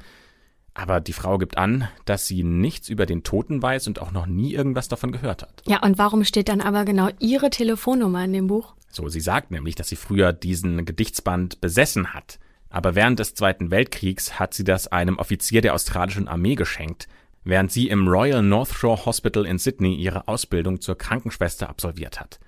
[0.74, 4.26] Aber die Frau gibt an, dass sie nichts über den Toten weiß und auch noch
[4.26, 5.64] nie irgendwas davon gehört hat.
[5.68, 8.74] Ja, und warum steht dann aber genau ihre Telefonnummer in dem Buch?
[8.90, 12.40] So, sie sagt nämlich, dass sie früher diesen Gedichtsband besessen hat.
[12.70, 17.08] Aber während des Zweiten Weltkriegs hat sie das einem Offizier der australischen Armee geschenkt,
[17.44, 22.40] während sie im Royal North Shore Hospital in Sydney ihre Ausbildung zur Krankenschwester absolviert hat.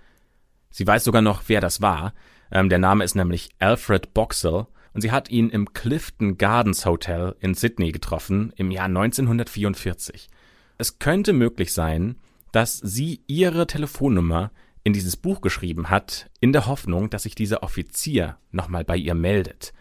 [0.70, 2.14] Sie weiß sogar noch, wer das war.
[2.52, 7.36] Ähm, der Name ist nämlich Alfred Boxall und sie hat ihn im Clifton Gardens Hotel
[7.40, 10.30] in Sydney getroffen im Jahr 1944.
[10.78, 12.16] Es könnte möglich sein,
[12.52, 14.52] dass sie ihre Telefonnummer
[14.84, 19.16] in dieses Buch geschrieben hat, in der Hoffnung, dass sich dieser Offizier nochmal bei ihr
[19.16, 19.74] meldet.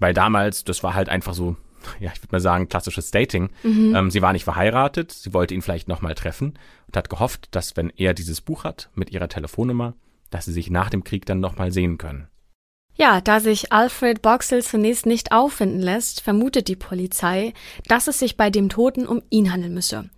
[0.00, 1.56] Weil damals, das war halt einfach so,
[2.00, 3.50] ja, ich würde mal sagen, klassisches Dating.
[3.62, 3.94] Mhm.
[3.94, 7.76] Ähm, sie war nicht verheiratet, sie wollte ihn vielleicht nochmal treffen und hat gehofft, dass
[7.76, 9.94] wenn er dieses Buch hat mit ihrer Telefonnummer,
[10.30, 12.28] dass sie sich nach dem Krieg dann nochmal sehen können.
[13.00, 17.52] Ja, da sich Alfred Boxell zunächst nicht auffinden lässt, vermutet die Polizei,
[17.86, 20.10] dass es sich bei dem Toten um ihn handeln müsse.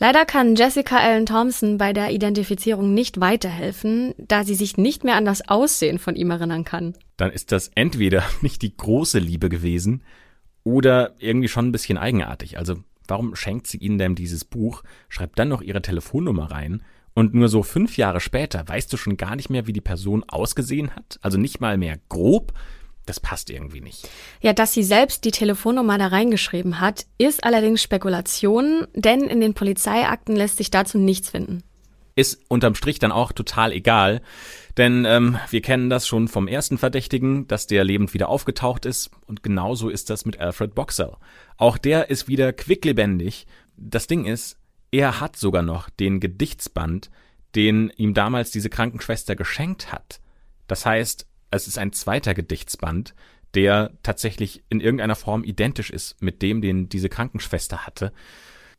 [0.00, 5.14] Leider kann Jessica Allen Thompson bei der Identifizierung nicht weiterhelfen, da sie sich nicht mehr
[5.14, 6.94] an das Aussehen von ihm erinnern kann.
[7.16, 10.02] Dann ist das entweder nicht die große Liebe gewesen
[10.64, 12.58] oder irgendwie schon ein bisschen eigenartig.
[12.58, 16.82] Also warum schenkt sie ihnen denn dieses Buch, schreibt dann noch ihre Telefonnummer rein
[17.20, 20.24] und nur so fünf Jahre später weißt du schon gar nicht mehr, wie die Person
[20.26, 21.18] ausgesehen hat?
[21.20, 22.54] Also nicht mal mehr grob,
[23.04, 24.08] das passt irgendwie nicht.
[24.40, 29.52] Ja, dass sie selbst die Telefonnummer da reingeschrieben hat, ist allerdings Spekulation, denn in den
[29.52, 31.62] Polizeiakten lässt sich dazu nichts finden.
[32.16, 34.22] Ist unterm Strich dann auch total egal,
[34.78, 39.10] denn ähm, wir kennen das schon vom ersten Verdächtigen, dass der lebend wieder aufgetaucht ist
[39.26, 41.12] und genauso ist das mit Alfred Boxell.
[41.58, 43.46] Auch der ist wieder quicklebendig.
[43.76, 44.59] Das Ding ist,
[44.90, 47.10] er hat sogar noch den Gedichtsband,
[47.54, 50.20] den ihm damals diese Krankenschwester geschenkt hat.
[50.66, 53.14] Das heißt, es ist ein zweiter Gedichtsband,
[53.54, 58.12] der tatsächlich in irgendeiner Form identisch ist mit dem, den diese Krankenschwester hatte.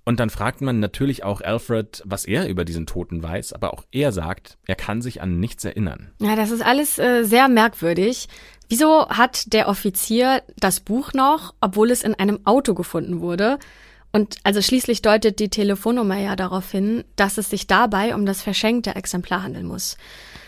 [0.04, 3.84] Und dann fragt man natürlich auch Alfred, was er über diesen Toten weiß, aber auch
[3.92, 6.12] er sagt, er kann sich an nichts erinnern.
[6.20, 8.28] Ja, das ist alles äh, sehr merkwürdig.
[8.68, 13.60] Wieso hat der Offizier das Buch noch, obwohl es in einem Auto gefunden wurde?
[14.12, 18.42] Und also schließlich deutet die Telefonnummer ja darauf hin, dass es sich dabei um das
[18.42, 19.98] verschenkte Exemplar handeln muss.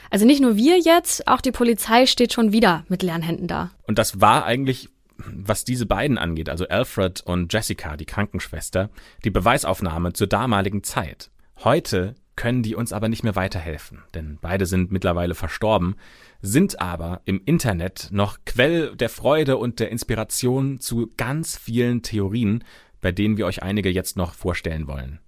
[0.10, 3.72] Also nicht nur wir jetzt, auch die Polizei steht schon wieder mit leeren Händen da.
[3.88, 8.90] Und das war eigentlich, was diese beiden angeht, also Alfred und Jessica, die Krankenschwester,
[9.24, 11.32] die Beweisaufnahme zur damaligen Zeit.
[11.64, 15.96] Heute können die uns aber nicht mehr weiterhelfen, denn beide sind mittlerweile verstorben,
[16.42, 22.64] sind aber im Internet noch Quell der Freude und der Inspiration zu ganz vielen Theorien,
[23.04, 25.20] bei denen wir euch einige jetzt noch vorstellen wollen.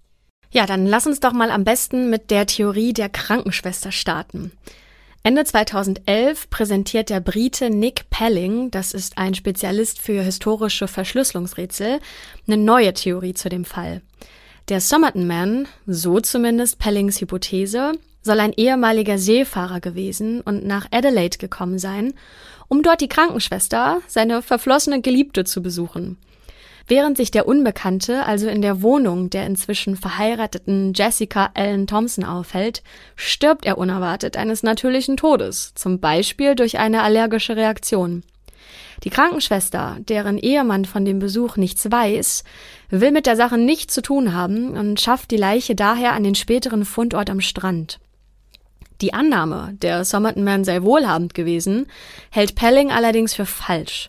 [0.50, 4.50] Ja, dann lass uns doch mal am besten mit der Theorie der Krankenschwester starten.
[5.22, 12.00] Ende 2011 präsentiert der Brite Nick Pelling, das ist ein Spezialist für historische Verschlüsselungsrätsel,
[12.46, 14.02] eine neue Theorie zu dem Fall.
[14.68, 21.38] Der Somerton Man, so zumindest Pellings Hypothese, soll ein ehemaliger Seefahrer gewesen und nach Adelaide
[21.38, 22.14] gekommen sein,
[22.68, 26.18] um dort die Krankenschwester, seine verflossene Geliebte, zu besuchen.
[26.88, 32.84] Während sich der Unbekannte also in der Wohnung der inzwischen verheirateten Jessica Ellen Thompson aufhält,
[33.16, 38.22] stirbt er unerwartet eines natürlichen Todes, zum Beispiel durch eine allergische Reaktion.
[39.02, 42.44] Die Krankenschwester, deren Ehemann von dem Besuch nichts weiß,
[42.90, 46.34] will mit der Sache nichts zu tun haben und schafft die Leiche daher an den
[46.36, 47.98] späteren Fundort am Strand.
[49.02, 51.86] Die Annahme, der Somerton Man sei wohlhabend gewesen,
[52.30, 54.08] hält Pelling allerdings für falsch.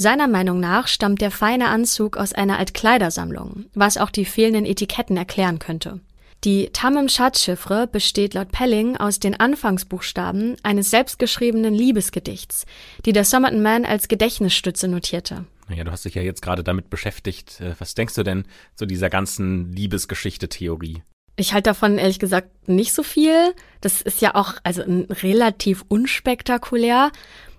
[0.00, 5.16] Seiner Meinung nach stammt der feine Anzug aus einer Altkleidersammlung, was auch die fehlenden Etiketten
[5.16, 5.98] erklären könnte.
[6.44, 12.64] Die Tamim Shad-Chiffre besteht laut Pelling aus den Anfangsbuchstaben eines selbstgeschriebenen Liebesgedichts,
[13.06, 15.46] die der Somerton Man als Gedächtnisstütze notierte.
[15.68, 17.60] Naja, du hast dich ja jetzt gerade damit beschäftigt.
[17.60, 18.44] Äh, was denkst du denn
[18.76, 21.02] zu dieser ganzen Liebesgeschichte-Theorie?
[21.34, 23.54] Ich halte davon ehrlich gesagt nicht so viel.
[23.80, 24.82] Das ist ja auch also
[25.22, 27.12] relativ unspektakulär.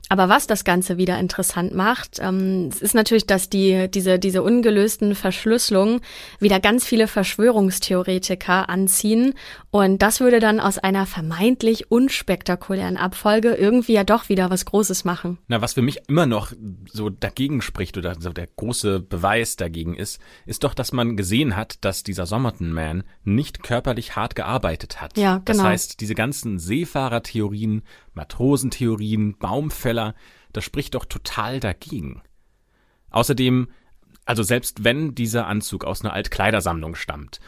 [0.09, 5.13] Aber was das Ganze wieder interessant macht, ähm, ist natürlich, dass die, diese, diese ungelösten
[5.13, 6.01] Verschlüsselungen
[6.39, 9.35] wieder ganz viele Verschwörungstheoretiker anziehen.
[9.69, 15.05] Und das würde dann aus einer vermeintlich unspektakulären Abfolge irgendwie ja doch wieder was Großes
[15.05, 15.37] machen.
[15.47, 16.53] Na, was für mich immer noch
[16.91, 21.55] so dagegen spricht oder so der große Beweis dagegen ist, ist doch, dass man gesehen
[21.55, 25.17] hat, dass dieser Somerton Man nicht körperlich hart gearbeitet hat.
[25.17, 25.59] Ja, genau.
[25.59, 30.15] Das heißt, diese ganzen Seefahrertheorien, Matrosentheorien, Baumfäller,
[30.53, 32.21] das spricht doch total dagegen.
[33.09, 33.69] Außerdem,
[34.25, 37.39] also selbst wenn dieser Anzug aus einer Altkleidersammlung stammt,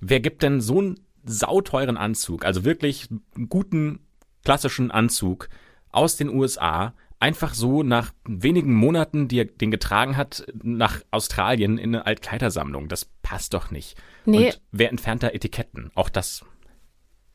[0.00, 4.00] wer gibt denn so einen sauteuren Anzug, also wirklich einen guten
[4.44, 5.48] klassischen Anzug
[5.90, 11.78] aus den USA einfach so nach wenigen Monaten, die er den getragen hat, nach Australien
[11.78, 12.88] in eine Altkleidersammlung.
[12.88, 13.96] Das passt doch nicht.
[14.24, 14.46] Nee.
[14.46, 15.90] Und wer entfernt da Etiketten?
[15.94, 16.44] Auch das.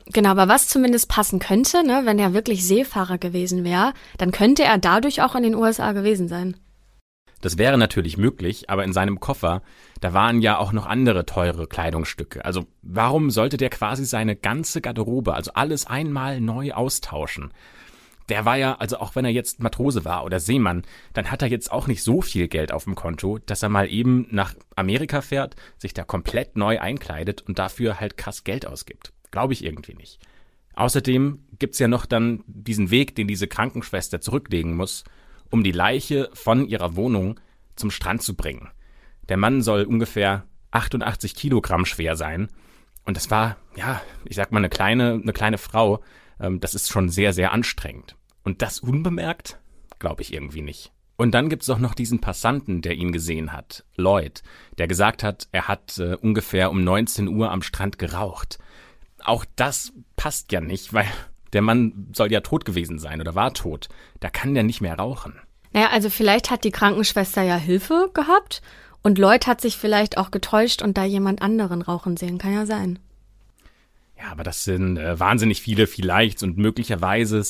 [0.07, 4.63] Genau, aber was zumindest passen könnte, ne, wenn er wirklich Seefahrer gewesen wäre, dann könnte
[4.63, 6.55] er dadurch auch in den USA gewesen sein.
[7.41, 9.63] Das wäre natürlich möglich, aber in seinem Koffer,
[9.99, 12.45] da waren ja auch noch andere teure Kleidungsstücke.
[12.45, 17.51] Also warum sollte der quasi seine ganze Garderobe, also alles einmal neu austauschen?
[18.29, 20.83] Der war ja, also auch wenn er jetzt Matrose war oder Seemann,
[21.13, 23.91] dann hat er jetzt auch nicht so viel Geld auf dem Konto, dass er mal
[23.91, 29.11] eben nach Amerika fährt, sich da komplett neu einkleidet und dafür halt krass Geld ausgibt.
[29.31, 30.19] Glaube ich irgendwie nicht.
[30.73, 35.03] Außerdem gibt's ja noch dann diesen Weg, den diese Krankenschwester zurücklegen muss,
[35.49, 37.39] um die Leiche von ihrer Wohnung
[37.75, 38.69] zum Strand zu bringen.
[39.29, 42.49] Der Mann soll ungefähr 88 Kilogramm schwer sein.
[43.05, 46.01] Und das war, ja, ich sag mal, eine kleine, eine kleine Frau.
[46.39, 48.15] Ähm, das ist schon sehr, sehr anstrengend.
[48.43, 49.59] Und das unbemerkt?
[49.99, 50.91] Glaube ich irgendwie nicht.
[51.17, 54.41] Und dann gibt's auch noch diesen Passanten, der ihn gesehen hat, Lloyd,
[54.79, 58.57] der gesagt hat, er hat äh, ungefähr um 19 Uhr am Strand geraucht.
[59.23, 61.07] Auch das passt ja nicht, weil
[61.53, 63.89] der Mann soll ja tot gewesen sein oder war tot.
[64.19, 65.33] Da kann der nicht mehr rauchen.
[65.73, 68.61] Naja, also vielleicht hat die Krankenschwester ja Hilfe gehabt
[69.01, 72.37] und Lloyd hat sich vielleicht auch getäuscht und da jemand anderen rauchen sehen.
[72.37, 72.99] Kann ja sein.
[74.17, 77.43] Ja, aber das sind äh, wahnsinnig viele vielleicht und möglicherweise.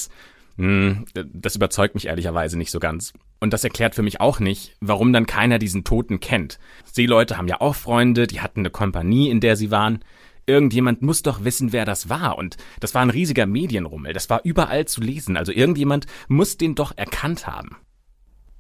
[0.58, 3.14] Mh, hm, das überzeugt mich ehrlicherweise nicht so ganz.
[3.40, 6.60] Und das erklärt für mich auch nicht, warum dann keiner diesen Toten kennt.
[6.86, 10.04] Seeleute haben ja auch Freunde, die hatten eine Kompanie, in der sie waren.
[10.46, 12.38] Irgendjemand muss doch wissen, wer das war.
[12.38, 14.14] Und das war ein riesiger Medienrummel.
[14.14, 15.38] Das war überall zu lesen.
[15.38, 17.78] Also irgendjemand muss den doch erkannt haben.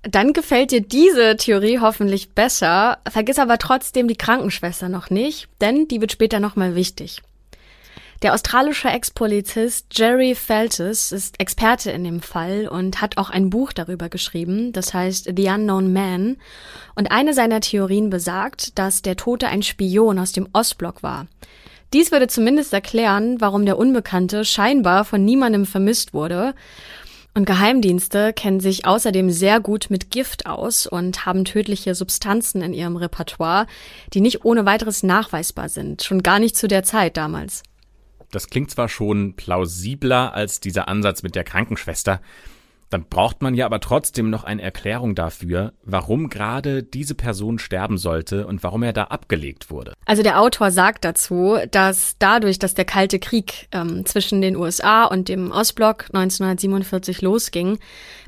[0.03, 2.99] Dann gefällt dir diese Theorie hoffentlich besser.
[3.07, 7.21] Vergiss aber trotzdem die Krankenschwester noch nicht, denn die wird später nochmal wichtig.
[8.23, 13.73] Der australische Ex-Polizist Jerry Feltes ist Experte in dem Fall und hat auch ein Buch
[13.73, 16.37] darüber geschrieben, das heißt The Unknown Man.
[16.93, 21.25] Und eine seiner Theorien besagt, dass der Tote ein Spion aus dem Ostblock war.
[21.93, 26.55] Dies würde zumindest erklären, warum der Unbekannte scheinbar von niemandem vermisst wurde.
[27.33, 32.73] Und Geheimdienste kennen sich außerdem sehr gut mit Gift aus und haben tödliche Substanzen in
[32.73, 33.67] ihrem Repertoire,
[34.13, 37.63] die nicht ohne weiteres nachweisbar sind, schon gar nicht zu der Zeit damals.
[38.31, 42.21] Das klingt zwar schon plausibler als dieser Ansatz mit der Krankenschwester,
[42.91, 47.97] dann braucht man ja aber trotzdem noch eine Erklärung dafür, warum gerade diese Person sterben
[47.97, 49.93] sollte und warum er da abgelegt wurde.
[50.05, 55.05] Also der Autor sagt dazu, dass dadurch, dass der Kalte Krieg ähm, zwischen den USA
[55.05, 57.79] und dem Ostblock 1947 losging,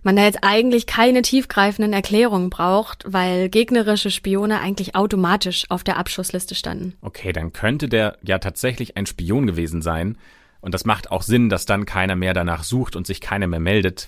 [0.01, 5.97] man da jetzt eigentlich keine tiefgreifenden Erklärungen braucht, weil gegnerische Spione eigentlich automatisch auf der
[5.97, 6.93] Abschussliste standen.
[7.01, 10.17] Okay, dann könnte der ja tatsächlich ein Spion gewesen sein.
[10.61, 13.59] Und das macht auch Sinn, dass dann keiner mehr danach sucht und sich keiner mehr
[13.59, 14.07] meldet,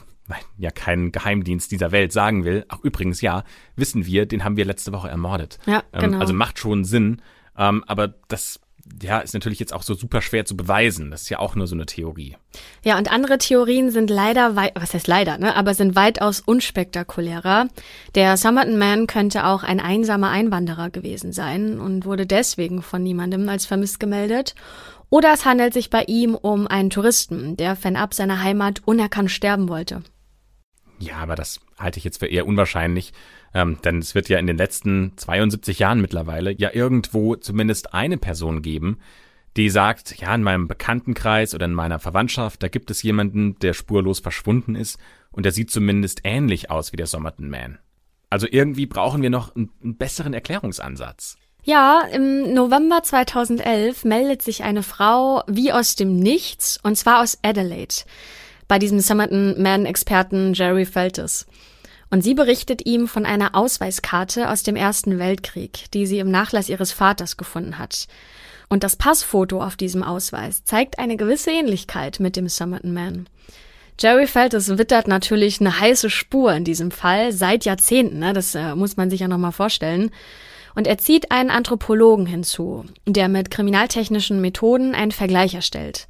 [0.58, 3.44] ja kein Geheimdienst dieser Welt sagen will, ach übrigens ja,
[3.76, 5.60] wissen wir, den haben wir letzte Woche ermordet.
[5.66, 6.20] Ja, ähm, genau.
[6.20, 7.22] also macht schon Sinn,
[7.58, 8.60] ähm, aber das
[9.02, 11.12] ja, ist natürlich jetzt auch so super schwer zu beweisen.
[11.12, 12.38] Das ist ja auch nur so eine Theorie.
[12.84, 17.68] Ja, und andere Theorien sind leider, was heißt leider, ne, aber sind weitaus unspektakulärer.
[18.14, 23.50] Der Somerton Man könnte auch ein einsamer Einwanderer gewesen sein und wurde deswegen von niemandem
[23.50, 24.56] als vermisst gemeldet.
[25.10, 29.70] Oder es handelt sich bei ihm um einen Touristen, der fernab seiner Heimat unerkannt sterben
[29.70, 30.04] wollte.
[31.00, 33.14] Ja, aber das halte ich jetzt für eher unwahrscheinlich,
[33.54, 38.18] ähm, denn es wird ja in den letzten 72 Jahren mittlerweile ja irgendwo zumindest eine
[38.18, 39.00] Person geben,
[39.58, 43.74] die sagt, ja, in meinem Bekanntenkreis oder in meiner Verwandtschaft, da gibt es jemanden, der
[43.74, 45.00] spurlos verschwunden ist
[45.32, 47.80] und der sieht zumindest ähnlich aus wie der Somerton Man.
[48.30, 51.38] Also irgendwie brauchen wir noch einen, einen besseren Erklärungsansatz.
[51.64, 57.40] Ja, im November 2011 meldet sich eine Frau wie aus dem Nichts, und zwar aus
[57.42, 57.96] Adelaide
[58.68, 61.46] bei diesem Somerton Man-Experten Jerry Feltes.
[62.10, 66.70] Und sie berichtet ihm von einer Ausweiskarte aus dem Ersten Weltkrieg, die sie im Nachlass
[66.70, 68.08] ihres Vaters gefunden hat.
[68.70, 73.28] Und das Passfoto auf diesem Ausweis zeigt eine gewisse Ähnlichkeit mit dem Somerton Man.
[74.00, 78.34] Jerry Feltes wittert natürlich eine heiße Spur in diesem Fall seit Jahrzehnten, ne?
[78.34, 80.12] das äh, muss man sich ja nochmal vorstellen.
[80.76, 86.08] Und er zieht einen Anthropologen hinzu, der mit kriminaltechnischen Methoden einen Vergleich erstellt.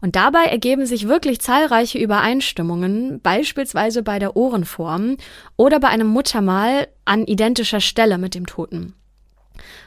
[0.00, 5.16] Und dabei ergeben sich wirklich zahlreiche Übereinstimmungen, beispielsweise bei der Ohrenform
[5.56, 8.94] oder bei einem Muttermal an identischer Stelle mit dem Toten.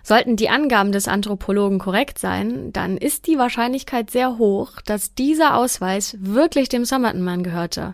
[0.03, 5.55] Sollten die Angaben des Anthropologen korrekt sein, dann ist die Wahrscheinlichkeit sehr hoch, dass dieser
[5.55, 7.93] Ausweis wirklich dem Somerton-Mann gehörte.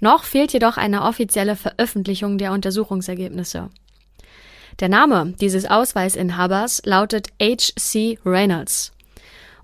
[0.00, 3.70] Noch fehlt jedoch eine offizielle Veröffentlichung der Untersuchungsergebnisse.
[4.78, 8.18] Der Name dieses Ausweisinhabers lautet H.C.
[8.26, 8.92] Reynolds.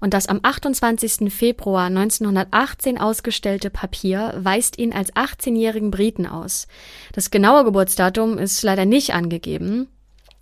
[0.00, 1.30] Und das am 28.
[1.30, 6.66] Februar 1918 ausgestellte Papier weist ihn als 18-jährigen Briten aus.
[7.12, 9.88] Das genaue Geburtsdatum ist leider nicht angegeben.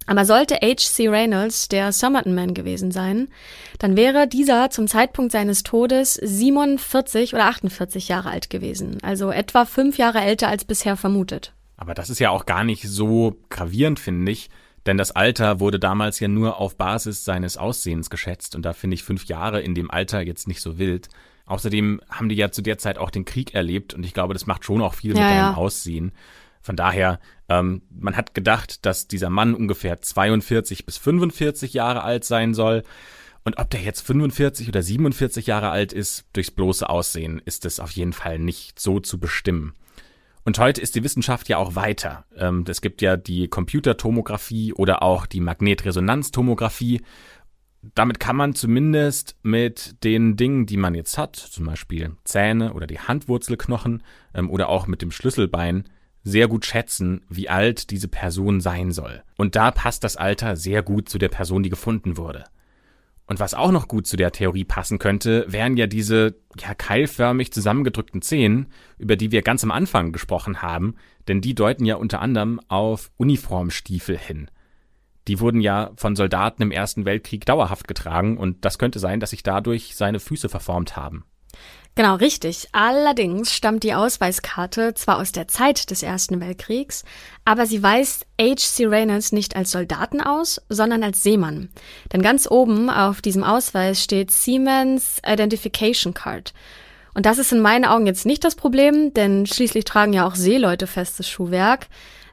[0.06, 1.08] Aber sollte H.C.
[1.08, 3.28] Reynolds der Somerton Man gewesen sein,
[3.80, 9.66] dann wäre dieser zum Zeitpunkt seines Todes 47 oder 48 Jahre alt gewesen, also etwa
[9.66, 11.52] fünf Jahre älter als bisher vermutet.
[11.76, 14.50] Aber das ist ja auch gar nicht so gravierend, finde ich,
[14.86, 18.94] denn das Alter wurde damals ja nur auf Basis seines Aussehens geschätzt und da finde
[18.94, 21.08] ich fünf Jahre in dem Alter jetzt nicht so wild.
[21.46, 24.46] Außerdem haben die ja zu der Zeit auch den Krieg erlebt und ich glaube, das
[24.46, 25.54] macht schon auch viel ja, mit deinem ja.
[25.54, 26.12] Aussehen.
[26.62, 32.24] Von daher, ähm, man hat gedacht, dass dieser Mann ungefähr 42 bis 45 Jahre alt
[32.24, 32.84] sein soll.
[33.44, 37.80] Und ob der jetzt 45 oder 47 Jahre alt ist, durchs bloße Aussehen, ist es
[37.80, 39.74] auf jeden Fall nicht so zu bestimmen.
[40.50, 42.24] Und heute ist die Wissenschaft ja auch weiter.
[42.36, 47.02] Ähm, es gibt ja die Computertomographie oder auch die Magnetresonanztomographie.
[47.94, 52.88] Damit kann man zumindest mit den Dingen, die man jetzt hat, zum Beispiel Zähne oder
[52.88, 54.02] die Handwurzelknochen
[54.34, 55.84] ähm, oder auch mit dem Schlüsselbein,
[56.24, 59.22] sehr gut schätzen, wie alt diese Person sein soll.
[59.36, 62.44] Und da passt das Alter sehr gut zu der Person, die gefunden wurde.
[63.30, 67.52] Und was auch noch gut zu der Theorie passen könnte, wären ja diese ja, keilförmig
[67.52, 68.66] zusammengedrückten Zehen,
[68.98, 70.96] über die wir ganz am Anfang gesprochen haben,
[71.28, 74.50] denn die deuten ja unter anderem auf Uniformstiefel hin.
[75.28, 79.30] Die wurden ja von Soldaten im Ersten Weltkrieg dauerhaft getragen und das könnte sein, dass
[79.30, 81.24] sich dadurch seine Füße verformt haben.
[81.96, 82.68] Genau, richtig.
[82.72, 87.04] Allerdings stammt die Ausweiskarte zwar aus der Zeit des Ersten Weltkriegs,
[87.44, 88.86] aber sie weist H.C.
[88.86, 91.68] Reynolds nicht als Soldaten aus, sondern als Seemann.
[92.12, 96.54] Denn ganz oben auf diesem Ausweis steht Seaman's Identification Card.
[97.14, 100.36] Und das ist in meinen Augen jetzt nicht das Problem, denn schließlich tragen ja auch
[100.36, 101.88] Seeleute festes Schuhwerk.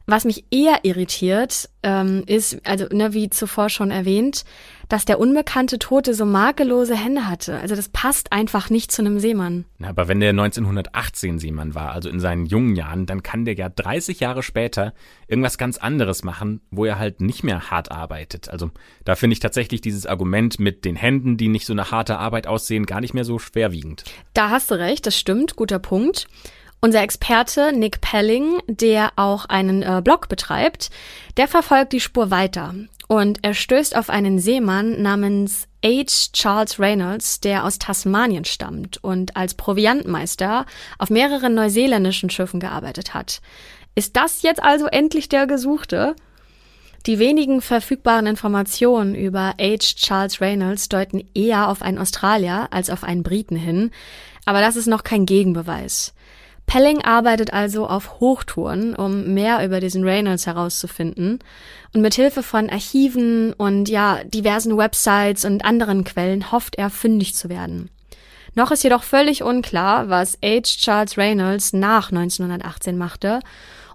[0.06, 4.46] Was mich eher irritiert, ähm, ist, also ne, wie zuvor schon erwähnt,
[4.90, 7.60] dass der unbekannte Tote so makellose Hände hatte.
[7.60, 9.66] Also das passt einfach nicht zu einem Seemann.
[9.78, 13.56] Na, aber wenn der 1918 Seemann war, also in seinen jungen Jahren, dann kann der
[13.56, 14.94] ja 30 Jahre später
[15.28, 18.50] irgendwas ganz anderes machen, wo er halt nicht mehr hart arbeitet.
[18.50, 18.72] Also
[19.04, 22.48] da finde ich tatsächlich dieses Argument mit den Händen, die nicht so eine harte Arbeit
[22.48, 24.04] aussehen, gar nicht mehr so schwerwiegend.
[24.34, 26.28] Da hast du recht, das stimmt, guter Punkt.
[26.80, 30.90] Unser Experte Nick Pelling, der auch einen äh, Blog betreibt,
[31.36, 32.76] der verfolgt die Spur weiter
[33.08, 36.30] und er stößt auf einen Seemann namens H.
[36.34, 40.66] Charles Reynolds, der aus Tasmanien stammt und als Proviantmeister
[41.00, 43.42] auf mehreren neuseeländischen Schiffen gearbeitet hat.
[43.96, 46.16] Ist das jetzt also endlich der Gesuchte?
[47.06, 49.78] Die wenigen verfügbaren Informationen über H.
[49.96, 53.92] Charles Reynolds deuten eher auf einen Australier als auf einen Briten hin,
[54.46, 56.14] aber das ist noch kein Gegenbeweis.
[56.68, 61.40] Pelling arbeitet also auf Hochtouren, um mehr über diesen Reynolds herauszufinden.
[61.94, 67.36] Und mit Hilfe von Archiven und ja, diversen Websites und anderen Quellen hofft er, fündig
[67.36, 67.90] zu werden.
[68.54, 70.64] Noch ist jedoch völlig unklar, was H.
[70.64, 73.40] Charles Reynolds nach 1918 machte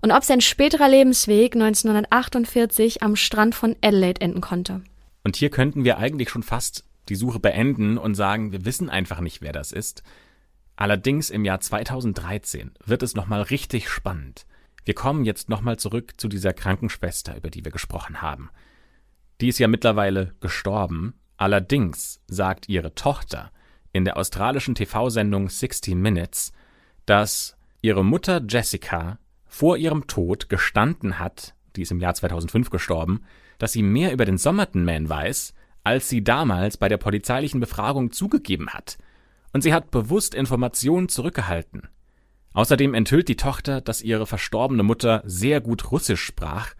[0.00, 4.80] und ob sein späterer Lebensweg 1948 am Strand von Adelaide enden konnte.
[5.24, 9.20] Und hier könnten wir eigentlich schon fast die Suche beenden und sagen, wir wissen einfach
[9.20, 10.02] nicht, wer das ist.
[10.82, 14.46] Allerdings im Jahr 2013 wird es nochmal richtig spannend.
[14.84, 18.50] Wir kommen jetzt nochmal zurück zu dieser Krankenschwester, über die wir gesprochen haben.
[19.40, 21.14] Die ist ja mittlerweile gestorben.
[21.36, 23.52] Allerdings sagt ihre Tochter
[23.92, 26.52] in der australischen TV-Sendung 60 Minutes,
[27.06, 33.22] dass ihre Mutter Jessica vor ihrem Tod gestanden hat, die ist im Jahr 2005 gestorben,
[33.58, 35.54] dass sie mehr über den Somerton Man weiß,
[35.84, 38.98] als sie damals bei der polizeilichen Befragung zugegeben hat–
[39.52, 41.88] und sie hat bewusst Informationen zurückgehalten.
[42.54, 46.74] Außerdem enthüllt die Tochter, dass ihre verstorbene Mutter sehr gut Russisch sprach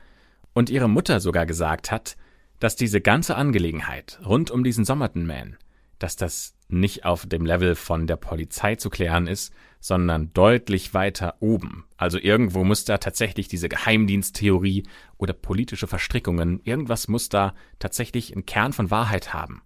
[0.53, 2.17] und ihre Mutter sogar gesagt hat,
[2.59, 5.57] dass diese ganze Angelegenheit rund um diesen Somerton Man,
[5.99, 11.37] dass das nicht auf dem Level von der Polizei zu klären ist, sondern deutlich weiter
[11.41, 11.85] oben.
[11.97, 14.85] Also irgendwo muss da tatsächlich diese Geheimdiensttheorie
[15.17, 19.63] oder politische Verstrickungen, irgendwas muss da tatsächlich einen Kern von Wahrheit haben.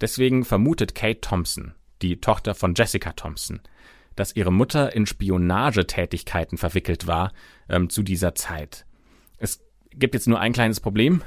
[0.00, 3.60] Deswegen vermutet Kate Thompson, die Tochter von Jessica Thompson,
[4.16, 7.32] dass ihre Mutter in Spionagetätigkeiten verwickelt war
[7.68, 8.86] ähm, zu dieser Zeit.
[9.38, 9.60] Es
[9.92, 11.22] gibt jetzt nur ein kleines Problem.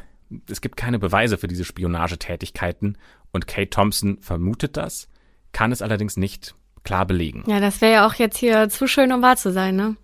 [0.49, 2.97] Es gibt keine Beweise für diese Spionagetätigkeiten
[3.31, 5.09] und Kate Thompson vermutet das,
[5.51, 7.43] kann es allerdings nicht klar belegen.
[7.47, 9.95] Ja, das wäre ja auch jetzt hier zu schön, um wahr zu sein, ne?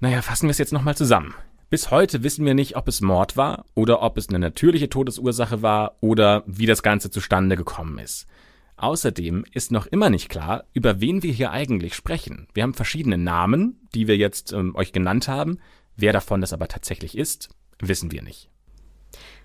[0.00, 1.34] Naja, fassen wir es jetzt nochmal zusammen.
[1.68, 5.62] Bis heute wissen wir nicht, ob es Mord war oder ob es eine natürliche Todesursache
[5.62, 8.26] war oder wie das Ganze zustande gekommen ist.
[8.80, 12.48] Außerdem ist noch immer nicht klar, über wen wir hier eigentlich sprechen.
[12.54, 15.58] Wir haben verschiedene Namen, die wir jetzt ähm, euch genannt haben.
[15.96, 18.48] Wer davon das aber tatsächlich ist, wissen wir nicht.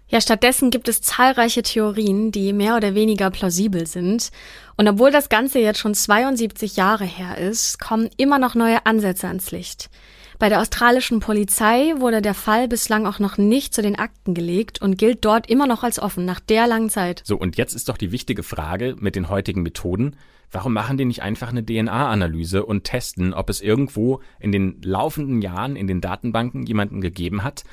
[0.07, 4.31] Ja, stattdessen gibt es zahlreiche Theorien, die mehr oder weniger plausibel sind.
[4.77, 9.27] Und obwohl das Ganze jetzt schon 72 Jahre her ist, kommen immer noch neue Ansätze
[9.27, 9.89] ans Licht.
[10.38, 14.81] Bei der australischen Polizei wurde der Fall bislang auch noch nicht zu den Akten gelegt
[14.81, 17.21] und gilt dort immer noch als offen nach der langen Zeit.
[17.23, 20.17] So, und jetzt ist doch die wichtige Frage mit den heutigen Methoden,
[20.51, 25.41] warum machen die nicht einfach eine DNA-Analyse und testen, ob es irgendwo in den laufenden
[25.41, 27.63] Jahren in den Datenbanken jemanden gegeben hat,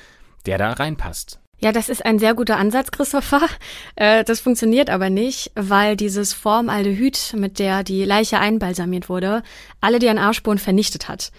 [0.45, 1.39] der da reinpasst?
[1.59, 3.41] Ja, das ist ein sehr guter Ansatz, Christopher.
[3.95, 9.43] Äh, das funktioniert aber nicht, weil dieses Formaldehyd, mit der die Leiche einbalsamiert wurde,
[9.81, 11.31] alle DNA-Spuren vernichtet hat.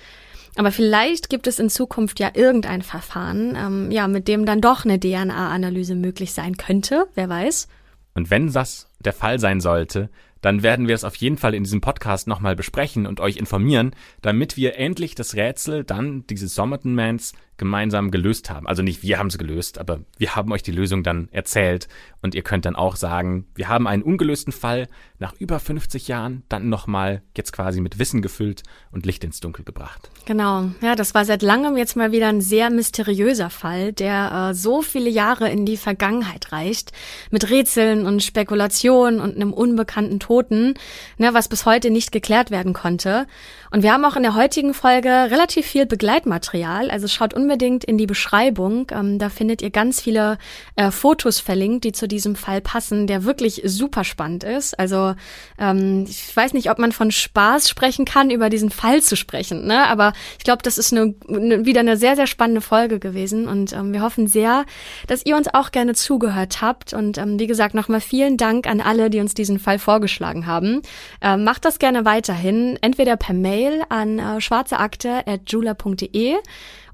[0.56, 4.84] Aber vielleicht gibt es in Zukunft ja irgendein Verfahren, ähm, ja, mit dem dann doch
[4.84, 7.68] eine DNA-Analyse möglich sein könnte, wer weiß.
[8.14, 11.64] Und wenn das der Fall sein sollte, dann werden wir es auf jeden Fall in
[11.64, 16.94] diesem Podcast nochmal besprechen und euch informieren, damit wir endlich das Rätsel dann dieses Somerton
[16.94, 18.66] Mans gemeinsam gelöst haben.
[18.66, 21.88] Also nicht wir haben es gelöst, aber wir haben euch die Lösung dann erzählt
[22.22, 24.88] und ihr könnt dann auch sagen, wir haben einen ungelösten Fall
[25.18, 29.64] nach über 50 Jahren dann nochmal jetzt quasi mit Wissen gefüllt und Licht ins Dunkel
[29.64, 30.10] gebracht.
[30.24, 34.54] Genau, ja, das war seit langem jetzt mal wieder ein sehr mysteriöser Fall, der äh,
[34.54, 36.92] so viele Jahre in die Vergangenheit reicht,
[37.30, 40.74] mit Rätseln und Spekulationen und einem unbekannten Toten,
[41.18, 43.26] ne, was bis heute nicht geklärt werden konnte.
[43.70, 47.98] Und wir haben auch in der heutigen Folge relativ viel Begleitmaterial, also schaut unbedingt in
[47.98, 48.86] die Beschreibung.
[48.90, 50.38] Ähm, da findet ihr ganz viele
[50.76, 54.78] äh, Fotos verlinkt, die zu diesem Fall passen, der wirklich super spannend ist.
[54.78, 55.14] Also
[55.58, 59.66] ähm, ich weiß nicht, ob man von Spaß sprechen kann, über diesen Fall zu sprechen,
[59.66, 59.86] ne?
[59.86, 63.74] aber ich glaube, das ist eine, eine, wieder eine sehr, sehr spannende Folge gewesen und
[63.74, 64.64] ähm, wir hoffen sehr,
[65.06, 66.94] dass ihr uns auch gerne zugehört habt.
[66.94, 70.80] Und ähm, wie gesagt, nochmal vielen Dank an alle, die uns diesen Fall vorgeschlagen haben.
[71.20, 76.36] Ähm, macht das gerne weiterhin, entweder per Mail an äh, schwarzeakte.jula.de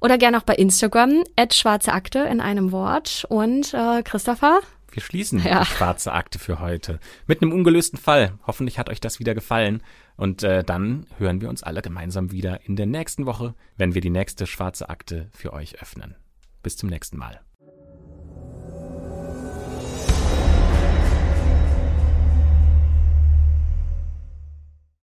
[0.01, 3.27] oder gerne auch bei Instagram, at schwarze Akte in einem Wort.
[3.29, 4.61] Und äh, Christopher?
[4.93, 5.61] Wir schließen ja.
[5.61, 8.33] die schwarze Akte für heute mit einem ungelösten Fall.
[8.47, 9.83] Hoffentlich hat euch das wieder gefallen.
[10.17, 14.01] Und äh, dann hören wir uns alle gemeinsam wieder in der nächsten Woche, wenn wir
[14.01, 16.17] die nächste schwarze Akte für euch öffnen.
[16.63, 17.41] Bis zum nächsten Mal.